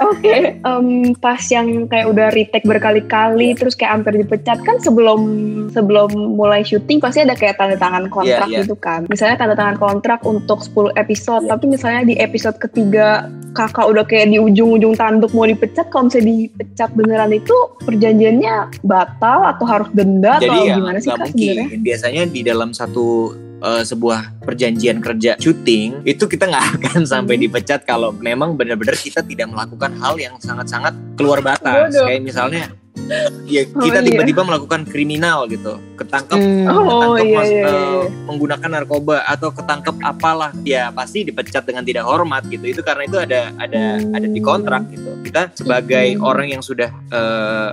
[0.03, 0.87] Oke, em,
[1.19, 5.21] pas yang kayak udah retake berkali-kali terus kayak hampir dipecat kan sebelum
[5.73, 8.61] sebelum mulai syuting pasti ada kayak tanda tangan kontrak Iya, iya.
[8.65, 9.05] gitu kan.
[9.09, 14.31] Misalnya tanda tangan kontrak untuk 10 episode, tapi misalnya di episode ketiga kakak udah kayak
[14.31, 20.37] di ujung-ujung tanduk mau dipecat, kalau misalnya dipecat beneran itu perjanjiannya batal atau harus denda
[20.37, 21.55] Jadi atau ya gimana sih kak mungkin.
[21.55, 21.79] sebenarnya?
[21.81, 23.07] Biasanya di dalam satu
[23.59, 27.45] eh, sebuah perjanjian kerja syuting itu kita nggak akan sampai Hmm.
[27.45, 32.07] dipecat kalau memang benar-benar kita tidak melakukan hal yang sangat-sangat keluar batas Bodoh.
[32.07, 32.71] kayak misalnya
[33.47, 34.07] ya Oh, kita iya.
[34.07, 36.67] tiba-tiba melakukan kriminal gitu ketangkap Hmm.
[36.67, 36.85] Oh,
[37.17, 38.09] ketangkep iya, mas- iya, eh, iya.
[38.27, 43.17] menggunakan narkoba atau ketangkep apalah ya pasti dipecat dengan tidak hormat gitu itu karena itu
[43.17, 44.13] ada ada Hmm.
[44.13, 46.23] ada di kontrak gitu kita sebagai Hmm.
[46.23, 47.69] orang yang sudah eh,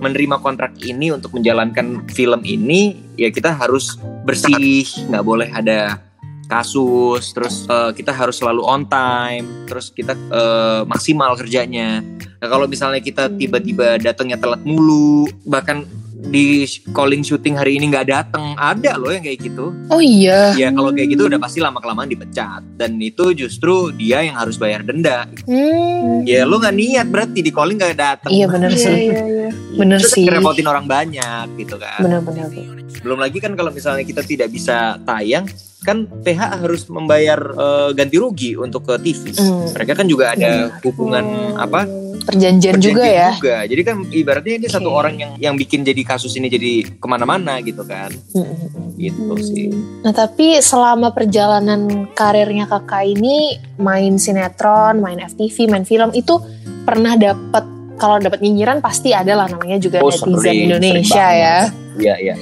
[0.00, 3.96] menerima kontrak ini untuk menjalankan film ini ya kita harus
[4.28, 6.00] bersih nggak boleh ada
[6.46, 12.00] kasus terus eh, kita harus selalu on time terus kita eh, maksimal kerjanya.
[12.36, 15.82] Nah, kalau misalnya kita tiba-tiba datangnya telat mulu bahkan
[16.18, 20.54] di calling syuting hari ini nggak datang ada loh yang kayak gitu Oh iya.
[20.54, 24.56] ya kalau kayak gitu udah pasti lama kelamaan dipecat dan itu justru dia yang harus
[24.56, 26.24] bayar denda Hmm.
[26.24, 28.96] ya lu nggak niat berarti di calling nggak datang Iya bener Iya, sih.
[29.04, 29.50] iya, iya.
[29.72, 30.24] Bener Terus sih.
[30.24, 32.48] ngerepotin orang banyak gitu kan Bener-bener.
[32.96, 35.46] belum lagi kan kalau misalnya kita tidak bisa tayang
[35.78, 39.70] kan PH harus membayar eh, ganti rugi untuk ke TV Hmm.
[39.70, 41.84] mereka kan juga ada hubungan Oh, apa
[42.26, 43.30] Perjanjian juga perjanjian ya.
[43.32, 43.56] juga.
[43.64, 44.98] jadi kan ibaratnya ini satu Oke.
[44.98, 48.92] orang yang yang bikin jadi kasus ini jadi ke mana-mana gitu kan Hmm.
[48.92, 49.70] gitu sih
[50.02, 53.36] Nah tapi selama perjalanan karirnya kakak ini
[53.76, 56.36] main sinetron, main FTV, main film itu
[56.82, 57.64] pernah dapat
[57.94, 61.56] kalau dapat nyinyiran pasti ada lah namanya juga Oh, netizen sering, Indonesia sering ya.
[61.96, 62.34] iya iya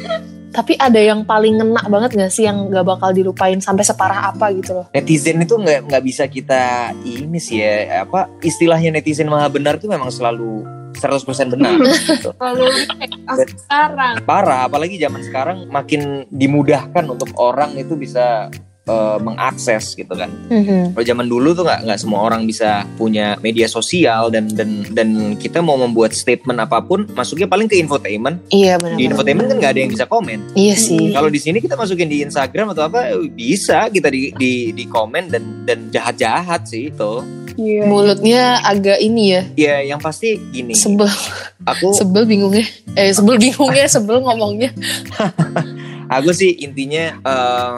[0.54, 4.54] Tapi ada yang paling ngena banget gak sih yang gak bakal dilupain sampai separah apa
[4.54, 4.86] gitu loh?
[4.94, 9.90] netizen itu nggak nggak bisa kita ini sih ya apa istilahnya netizen maha benar itu
[9.90, 10.62] memang selalu
[10.94, 12.30] 100% benar gitu.
[12.44, 12.70] Lalu
[13.34, 18.48] sekarang parah apalagi zaman sekarang makin dimudahkan untuk orang itu bisa
[18.84, 20.92] eh, mengakses gitu kan Mhm.
[20.92, 25.08] kalau zaman dulu tuh nggak nggak semua orang bisa punya media sosial dan dan dan
[25.34, 28.94] kita mau membuat statement apa pun masuknya paling ke infotainment Iya benar.
[28.94, 31.10] di infotainment kan nggak ada yang bisa komen Iya sih.
[31.10, 34.84] kalau di sini kita masukin di Instagram atau apa eh, bisa kita di di, di
[34.84, 37.24] komen dan dan jahat jahat sih itu
[37.54, 37.86] Iya.
[37.86, 41.06] Mulutnya agak ini ya, ya yang pasti gini sebel,
[41.62, 42.66] aku sebel bingungnya.
[42.92, 44.74] Eh sebel bingungnya, sebel ngomongnya.
[46.08, 47.74] aku sih intinya eh,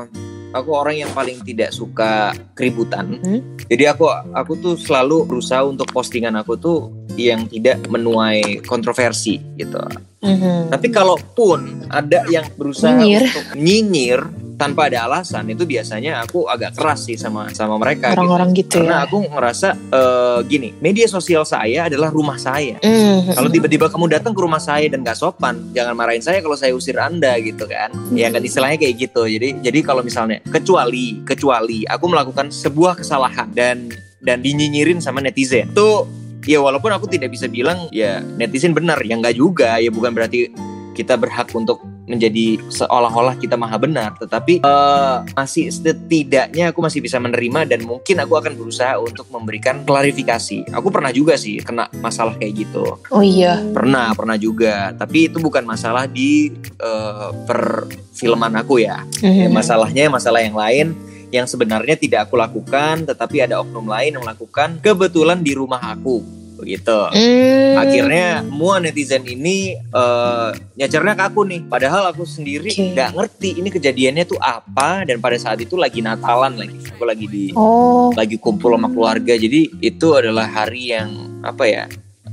[0.56, 3.40] aku orang yang paling tidak suka keributan Hmm?
[3.68, 9.78] jadi aku aku tuh selalu berusaha untuk postingan aku tuh yang tidak menuai kontroversi gitu
[10.16, 10.74] Mhm.
[10.74, 13.22] tapi kalaupun ada yang berusaha Nyinyir.
[13.30, 14.20] untuk nyinyir
[14.56, 18.16] tanpa ada alasan itu biasanya aku agak keras sih sama sama mereka gitu.
[18.16, 19.06] Orang-orang gitu karena ya.
[19.06, 23.36] aku ngerasa eh, gini media sosial saya adalah rumah saya Mhm.
[23.36, 26.72] kalau tiba-tiba kamu datang ke rumah saya dan gak sopan, jangan marahin saya kalau saya
[26.72, 27.92] usir anda gitu kan.
[28.10, 29.28] Ya kan istilahnya kayak gitu.
[29.28, 35.68] Jadi jadi kalau misalnya kecuali kecuali aku melakukan sebuah kesalahan dan dan dinyinyirin sama netizen.
[35.70, 36.08] Tuh
[36.46, 39.76] ya walaupun aku tidak bisa bilang ya netizen benar, ya enggak juga.
[39.82, 40.48] Ya bukan berarti
[40.96, 47.18] kita berhak untuk menjadi seolah-olah kita maha benar, tetapi eh, masih setidaknya aku masih bisa
[47.18, 50.70] menerima dan mungkin aku akan berusaha untuk memberikan klarifikasi.
[50.70, 52.94] Aku pernah juga sih kena masalah kayak gitu.
[53.10, 53.58] Oh iya.
[53.74, 54.94] Pernah, pernah juga.
[54.94, 59.02] Tapi itu bukan masalah di eh, perfilman aku ya.
[59.20, 59.52] Ya, Mhm.
[59.52, 60.94] Masalahnya masalah yang lain
[61.36, 66.24] yang sebenarnya tidak aku lakukan, tetapi ada oknum lain yang melakukan kebetulan di rumah aku.
[66.56, 67.00] Begitu.
[67.12, 67.76] Hmm.
[67.76, 70.48] Akhirnya semua netizen ini eh,
[70.80, 71.60] nyacernya ke aku nih.
[71.68, 75.04] Padahal aku sendiri nggak ngerti ini kejadiannya tuh apa.
[75.04, 76.80] Dan pada saat itu lagi Natalan lagi.
[76.96, 78.08] Aku lagi di Oh.
[78.16, 81.12] lagi kumpul sama keluarga jadi itu adalah hari yang
[81.44, 81.84] apa ya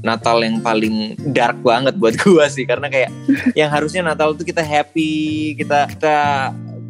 [0.04, 3.12] Natal yang paling dark banget buat gua sih karena kayak
[3.56, 6.16] yang harusnya Natal tuh kita happy kita kita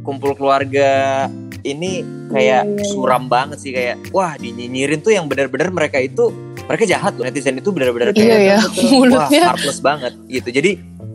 [0.02, 1.30] kumpul keluarga
[1.64, 2.86] ini kayak Iya, iya, iya.
[2.86, 6.30] suram banget sih kayak wah dinyinyirin tuh yang benar-benar mereka itu
[6.64, 8.58] mereka jahat loh netizen itu benar-benar Iya kayak ya,
[9.16, 10.50] wah heartless banget gitu.
[10.50, 10.72] Jadi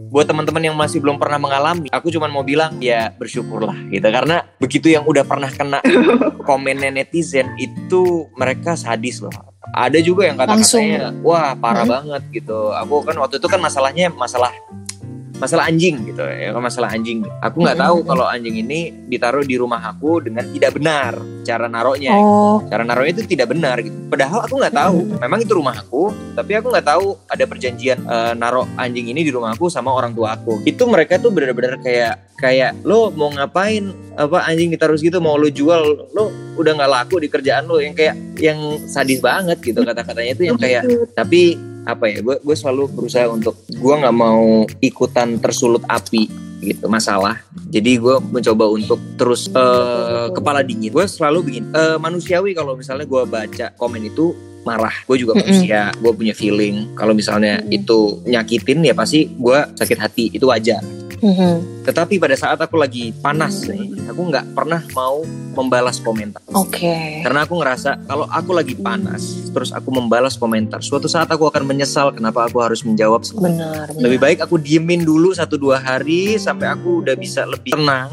[0.09, 4.05] buat teman-teman yang masih belum pernah mengalami aku cuman mau bilang ya bersyukurlah gitu.
[4.05, 5.85] Karena begitu yang udah pernah kena
[6.49, 9.33] komennya netizen itu mereka sadis loh.
[9.69, 11.93] Ada juga yang kata-katanya wah parah Hmm.
[11.93, 12.73] banget gitu.
[12.73, 14.49] Aku kan waktu itu kan masalahnya masalah
[15.39, 17.23] masalah anjing gitu ya kan masalah anjing.
[17.43, 21.15] Aku nggak tahu kalau anjing ini ditaruh di rumah aku dengan tidak benar
[21.47, 22.61] cara naruhnya Oh.
[22.69, 23.95] cara naruhnya itu tidak benar gitu.
[24.13, 28.33] Padahal aku nggak tahu, memang itu rumah aku, tapi aku nggak tahu ada perjanjian eh,
[28.37, 30.61] naruh anjing ini di rumah aku sama orang tua aku.
[30.69, 33.89] Itu mereka tuh benar-benar kayak kayak lo mau ngapain?
[34.19, 36.11] Apa anjing ditaruh gitu mau lo jual?
[36.13, 36.29] Lo
[36.59, 37.81] udah nggak laku di kerjaan lo.
[37.81, 40.83] Yang kayak yang sadis banget gitu kata-katanya itu yang kayak
[41.17, 41.57] tapi
[41.89, 46.29] apa ya gue gue selalu berusaha untuk gue nggak mau ikutan tersulut api
[46.59, 47.39] gitu masalah.
[47.71, 50.91] Jadi gue mencoba untuk terus eh, kepala dingin.
[50.91, 54.35] Gue selalu begini eh, manusiawi kalau misalnya gue baca komen itu
[54.67, 54.93] marah.
[55.07, 56.93] Gue juga manusia gue punya feeling.
[56.99, 57.73] Kalau misalnya Mm.
[57.73, 60.25] itu nyakitin ya pasti gue sakit hati.
[60.35, 60.83] Itu wajar
[61.23, 61.85] Mhm.
[61.85, 65.25] Tetapi pada saat aku lagi panas nih, aku nggak pernah mau
[65.59, 66.45] membalas komentar.
[66.55, 67.25] Oke.
[67.25, 71.67] Karena aku ngerasa kalau aku lagi panas, terus aku membalas komentar, suatu saat aku akan
[71.67, 73.27] menyesal kenapa aku harus menjawab.
[73.35, 73.91] Benar.
[73.91, 74.03] benar.
[74.05, 78.11] Lebih baik aku diemin dulu satu dua hari sampai aku udah bisa lebih tenang.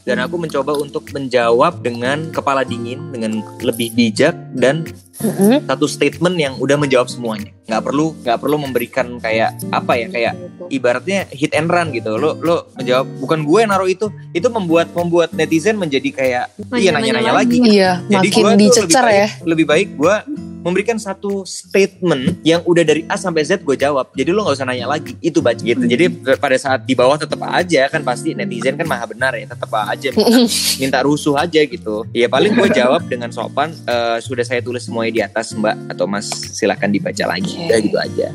[0.00, 4.82] Dan aku mencoba untuk menjawab dengan kepala dingin, dengan lebih bijak dan
[5.20, 5.68] Mhm.
[5.68, 7.52] satu statement yang udah menjawab semuanya.
[7.68, 10.34] Nggak perlu nggak perlu memberikan kayak apa ya kayak
[10.72, 12.16] ibaratnya hit and run gitu.
[12.16, 16.44] Lo lo menjawab bukan gue yang naruh itu, itu membuat membuat netizen menjadi kayak
[16.76, 17.58] iya Nanya-nanya nanya-nanya lagi.
[17.60, 19.28] Iya, Jadi makin dicecer lebih ya.
[19.28, 20.16] baik, Lebih baik gue
[20.60, 24.12] memberikan satu statement yang udah dari A sampai Z gue jawab.
[24.12, 25.16] Jadi lo nggak usah nanya lagi.
[25.24, 25.80] Itu baca gitu.
[25.80, 29.70] Jadi pada saat di bawah tetap aja kan pasti netizen kan maha benar ya tetap
[29.72, 30.38] aja minta,
[30.82, 32.04] minta rusuh aja gitu.
[32.12, 33.72] Ya paling gue jawab dengan sopan.
[33.72, 37.56] "Eh, sudah saya tulis semuanya di atas Mbak atau Mas silakan dibaca lagi.
[37.56, 37.66] Oke.
[37.66, 38.28] Udah gitu aja.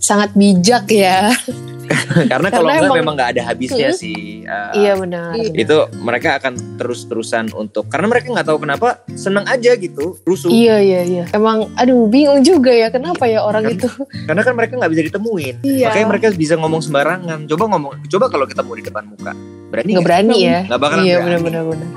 [0.00, 1.32] Sangat bijak ya.
[2.30, 3.98] Karena kalau Karena enggak emang- memang nggak ada habisnya Mm-mm.
[3.98, 4.42] sih.
[4.42, 5.34] Eh, Iya benar.
[5.36, 10.48] Itu mereka akan terus-terusan untuk karena mereka nggak tahu kenapa seneng aja gitu rusuh.
[10.48, 11.24] Iya iya iya.
[11.30, 13.88] Emang aduh bingung juga ya kenapa ya orang Kan- itu.
[14.24, 15.86] karena kan mereka nggak bisa ditemuin Iya.
[15.86, 19.32] makanya mereka bisa ngomong sembarangan coba ngomong coba kalau ketemu di depan muka
[19.68, 20.58] berani Nggak berani ya.
[20.64, 21.88] nggak bakalan Iya berani benar benar benar.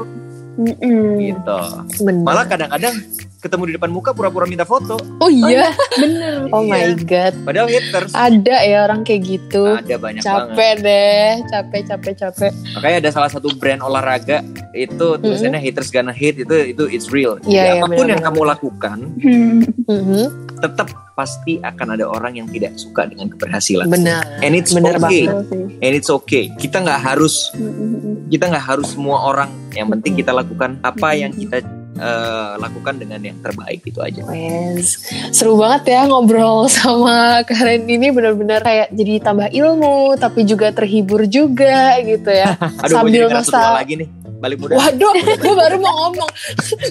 [0.58, 1.22] Mm-mm.
[1.22, 1.58] gitu
[2.02, 2.24] Benar.
[2.24, 2.96] malah kadang-kadang
[3.38, 5.70] ketemu di depan muka pura-pura minta foto Oh iya.
[5.94, 6.50] Bener.
[6.56, 6.98] Oh my Iya.
[7.00, 7.34] god.
[7.44, 9.64] padahal haters Ada ya orang kayak gitu.
[9.68, 12.52] ada banyak banget Capek deh, capek capek capek.
[12.74, 14.42] makanya ada salah satu brand olahraga
[14.74, 18.18] itu tulisannya haters gonna hate itu itu it's real Iya, Jadi iya, apa pun yang
[18.18, 18.26] benar-benar.
[18.28, 19.60] kamu lakukan Hmm.
[19.86, 20.24] Mhm.
[20.58, 24.26] tetap pasti akan ada orang yang tidak suka dengan keberhasilan Benar.
[24.40, 25.30] and it's Benar okay
[25.78, 28.26] and it's okay kita nggak harus Mm-mm.
[28.28, 31.62] kita nggak harus semua orang yang penting kita lakukan apa yang kita
[31.98, 34.22] eh, lakukan dengan yang terbaik itu aja.
[34.24, 40.70] Wes, seru banget ya ngobrol sama Karen ini benar-benar kayak jadi tambah ilmu tapi juga
[40.70, 42.56] terhibur juga gitu ya.
[42.86, 46.30] aduh Sambil jadi ngerasa tua nostal- lagi nih balik muda Waduh, gue baru mau ngomong,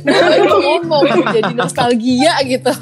[0.03, 2.73] gue baru mau ngomong jadi nostalgia gitu.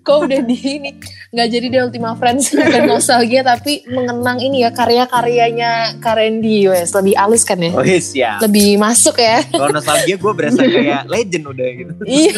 [0.00, 0.90] Kok udah di ini
[1.30, 6.90] nggak jadi di Ultima Friends dan nostalgia tapi mengenang ini ya karya-karyanya Karen di wes
[6.90, 9.40] lebih halus kan ya, oh iya siap lebih masuk ya.
[9.46, 12.34] kalau nostalgia gue berasa kayak legend udah gitu Iya,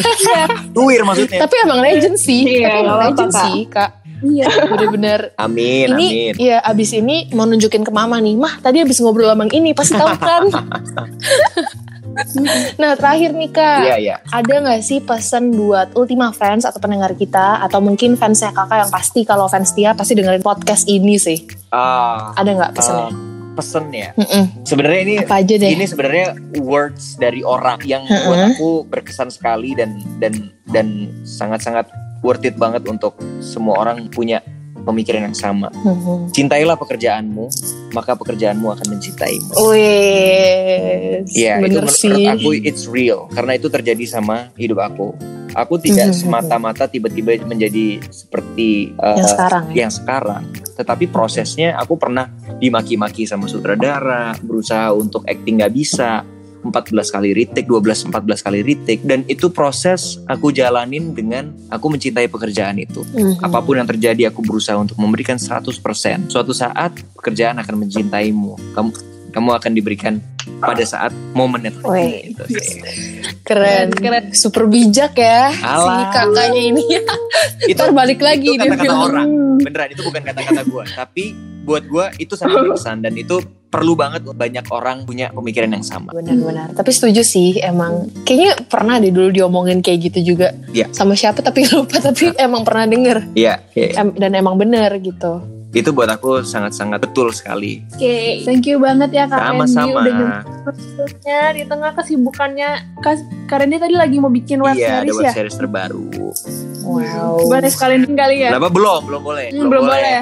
[0.71, 3.41] tuir maksudnya tapi emang legend sih, Iya, tapi emang legend Kak.
[3.43, 3.91] sih kak.
[4.23, 4.47] Iya.
[4.71, 5.35] Bener-bener.
[5.35, 6.33] Amin ini amin.
[6.39, 8.39] ya abis ini mau nunjukin ke mama nih.
[8.39, 10.43] Mah tadi abis ngobrol sama ini pasti tahu kan?
[12.77, 13.79] Nah terakhir nih kak.
[13.89, 14.15] Iya iya.
[14.29, 17.57] Ada nggak sih pesan buat Ultima fans atau pendengar kita?
[17.65, 21.41] Atau mungkin fansnya kakak yang pasti kalau fans dia pasti dengerin podcast ini sih.
[21.73, 23.09] Ah, ada nggak pesannya?
[23.09, 24.65] um, pesen ya Mm-mm.
[24.65, 25.71] sebenarnya ini apa aja deh.
[25.77, 26.33] ini sebenarnya
[26.65, 28.25] words dari orang yang Mm-mm.
[28.25, 31.85] buat aku berkesan sekali dan dan dan sangat-sangat
[32.23, 34.39] worth it banget untuk semua orang punya
[34.83, 35.71] pemikiran yang sama.
[35.71, 36.35] Mhm.
[36.35, 37.47] Cintailah pekerjaanmu,
[37.95, 39.51] maka pekerjaanmu akan mencintaimu.
[39.63, 42.27] Wes, Iya, itu bener menurut sih.
[42.27, 45.15] aku it's real karena itu terjadi sama hidup aku.
[45.53, 46.17] Aku tidak Mhm.
[46.17, 49.75] semata-mata tiba-tiba menjadi seperti uh, yang sekarang ya.
[49.85, 50.43] yang sekarang,
[50.73, 52.25] tetapi prosesnya aku pernah
[52.57, 56.25] dimaki-maki sama sutradara, berusaha untuk acting nggak bisa,
[56.63, 62.31] 14 kali retake, 12 14 kali retake dan itu proses aku jalanin dengan aku mencintai
[62.31, 63.03] pekerjaan itu.
[63.03, 63.43] Mhm.
[63.43, 66.31] Apa pun yang terjadi aku berusaha untuk memberikan 100%.
[66.31, 68.55] Suatu saat pekerjaan akan mencintaimu.
[68.73, 68.89] Kamu
[69.33, 70.21] kamu akan diberikan
[70.61, 71.73] pada saat momennya.
[71.73, 72.79] Gitu sih.
[73.41, 76.13] keren, keren, super bijak ya si Alah.
[76.13, 76.83] kakaknya ini.
[77.65, 79.27] Itu balik lagi itu dia kata-kata orang.
[79.59, 81.25] Beneran itu bukan kata-kata gue, tapi
[81.63, 86.13] buat gue itu sangat berkesan dan itu perlu banget banyak orang punya pemikiran yang sama.
[86.13, 86.77] Benar-benar.
[86.77, 90.93] Tapi setuju sih, emang kayaknya pernah deh dulu diomongin kayak gitu juga Iya.
[90.93, 93.97] sama siapa tapi lupa tapi emang pernah denger Iya, iya.
[93.97, 95.41] Em- dan emang bener gitu.
[95.75, 97.81] Itu buat aku sangat-sangat betul sekali.
[97.91, 99.99] Oke, thank you banget ya Kak Randy Sama-sama.
[99.99, 102.69] udah nyempetnya di tengah kesibukannya.
[102.99, 103.15] Kak
[103.45, 105.31] Kak Randy tadi lagi mau bikin web Iya, ada series web ya?
[105.33, 106.05] series terbaru.
[106.83, 107.47] Wow.
[107.47, 108.53] Boleh sekalian kali ya?
[108.53, 109.01] Kenapa belum?
[109.03, 109.45] Belum boleh.
[109.49, 110.19] Hmm, belum boleh.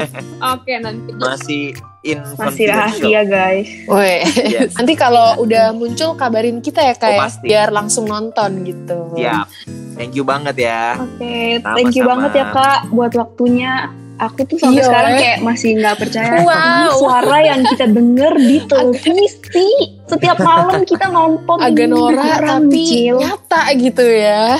[0.54, 1.10] Oke, nanti.
[1.12, 1.62] Masih
[2.00, 3.68] in Masih rahasia guys.
[3.84, 4.24] Weh.
[4.46, 4.72] Yes.
[4.72, 7.44] Nanti kalau udah muncul kabarin kita ya Oh, kayak pasti.
[7.44, 9.12] biar langsung nonton gitu.
[9.14, 9.46] Siap.
[9.94, 10.96] Thank you banget ya.
[10.96, 11.76] Oke, Sama-sama.
[11.76, 13.72] thank you banget ya kak buat waktunya.
[14.16, 16.86] Aku tuh sampai Iya, sekarang kayak masih nggak percaya Wow.
[16.96, 19.68] suara yang kita denger di televisi.
[20.04, 23.18] Setiap malam kita nonton Agak norak tapi Cil.
[23.18, 24.54] nyata gitu ya.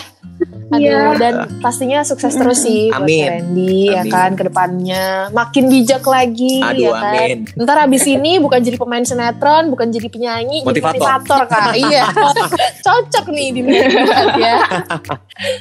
[0.74, 1.02] Aduh, Iya.
[1.16, 3.24] dan pastinya sukses terus sih buat Amin.
[3.24, 4.10] Randy ya Amin.
[4.10, 5.04] kan ke depannya.
[5.30, 7.14] Makin bijak lagi Aduh, ya kan.
[7.14, 7.38] amin.
[7.56, 10.98] Ntar abis ini bukan jadi pemain sinetron, bukan jadi penyanyi, jadi Motivator.
[10.98, 11.74] motivator kak.
[11.76, 12.04] iya,
[12.86, 13.86] cocok nih di buat
[14.36, 14.56] ya.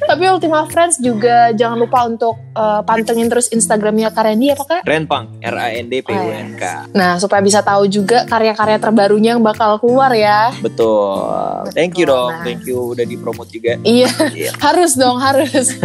[0.03, 4.81] Tapi Ultima Friends juga jangan lupa untuk eh, pantengin terus Instagramnya Kak Randy apa kak?
[4.83, 6.63] Renpang R A N D P U N K.
[6.91, 10.53] Nah supaya bisa tahu juga karya-karya terbarunya yang bakal keluar ya.
[10.55, 11.67] Betul.
[11.73, 12.31] Thank you dong.
[12.31, 12.43] Nah.
[12.43, 13.75] Thank you udah dipromot juga.
[13.81, 14.51] Iya, Iya.
[14.57, 15.75] harus dong harus.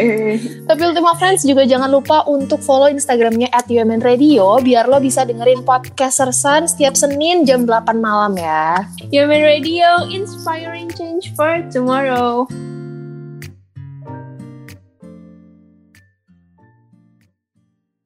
[0.70, 5.26] Tapi Ultima Friends juga jangan lupa untuk follow Instagramnya at UMN Radio biar lo bisa
[5.26, 8.86] dengerin podcast Sersan setiap Senin jam 8 malam ya.
[9.10, 12.46] Human Radio, inspiring change for tomorrow.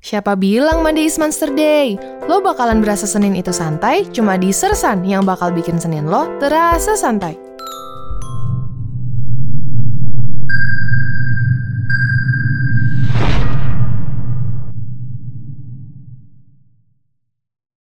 [0.04, 1.96] Siapa bilang Monday is Monster Day?
[2.28, 6.92] Lo bakalan berasa Senin itu santai, cuma di Sersan yang bakal bikin Senin lo terasa
[6.92, 7.53] santai.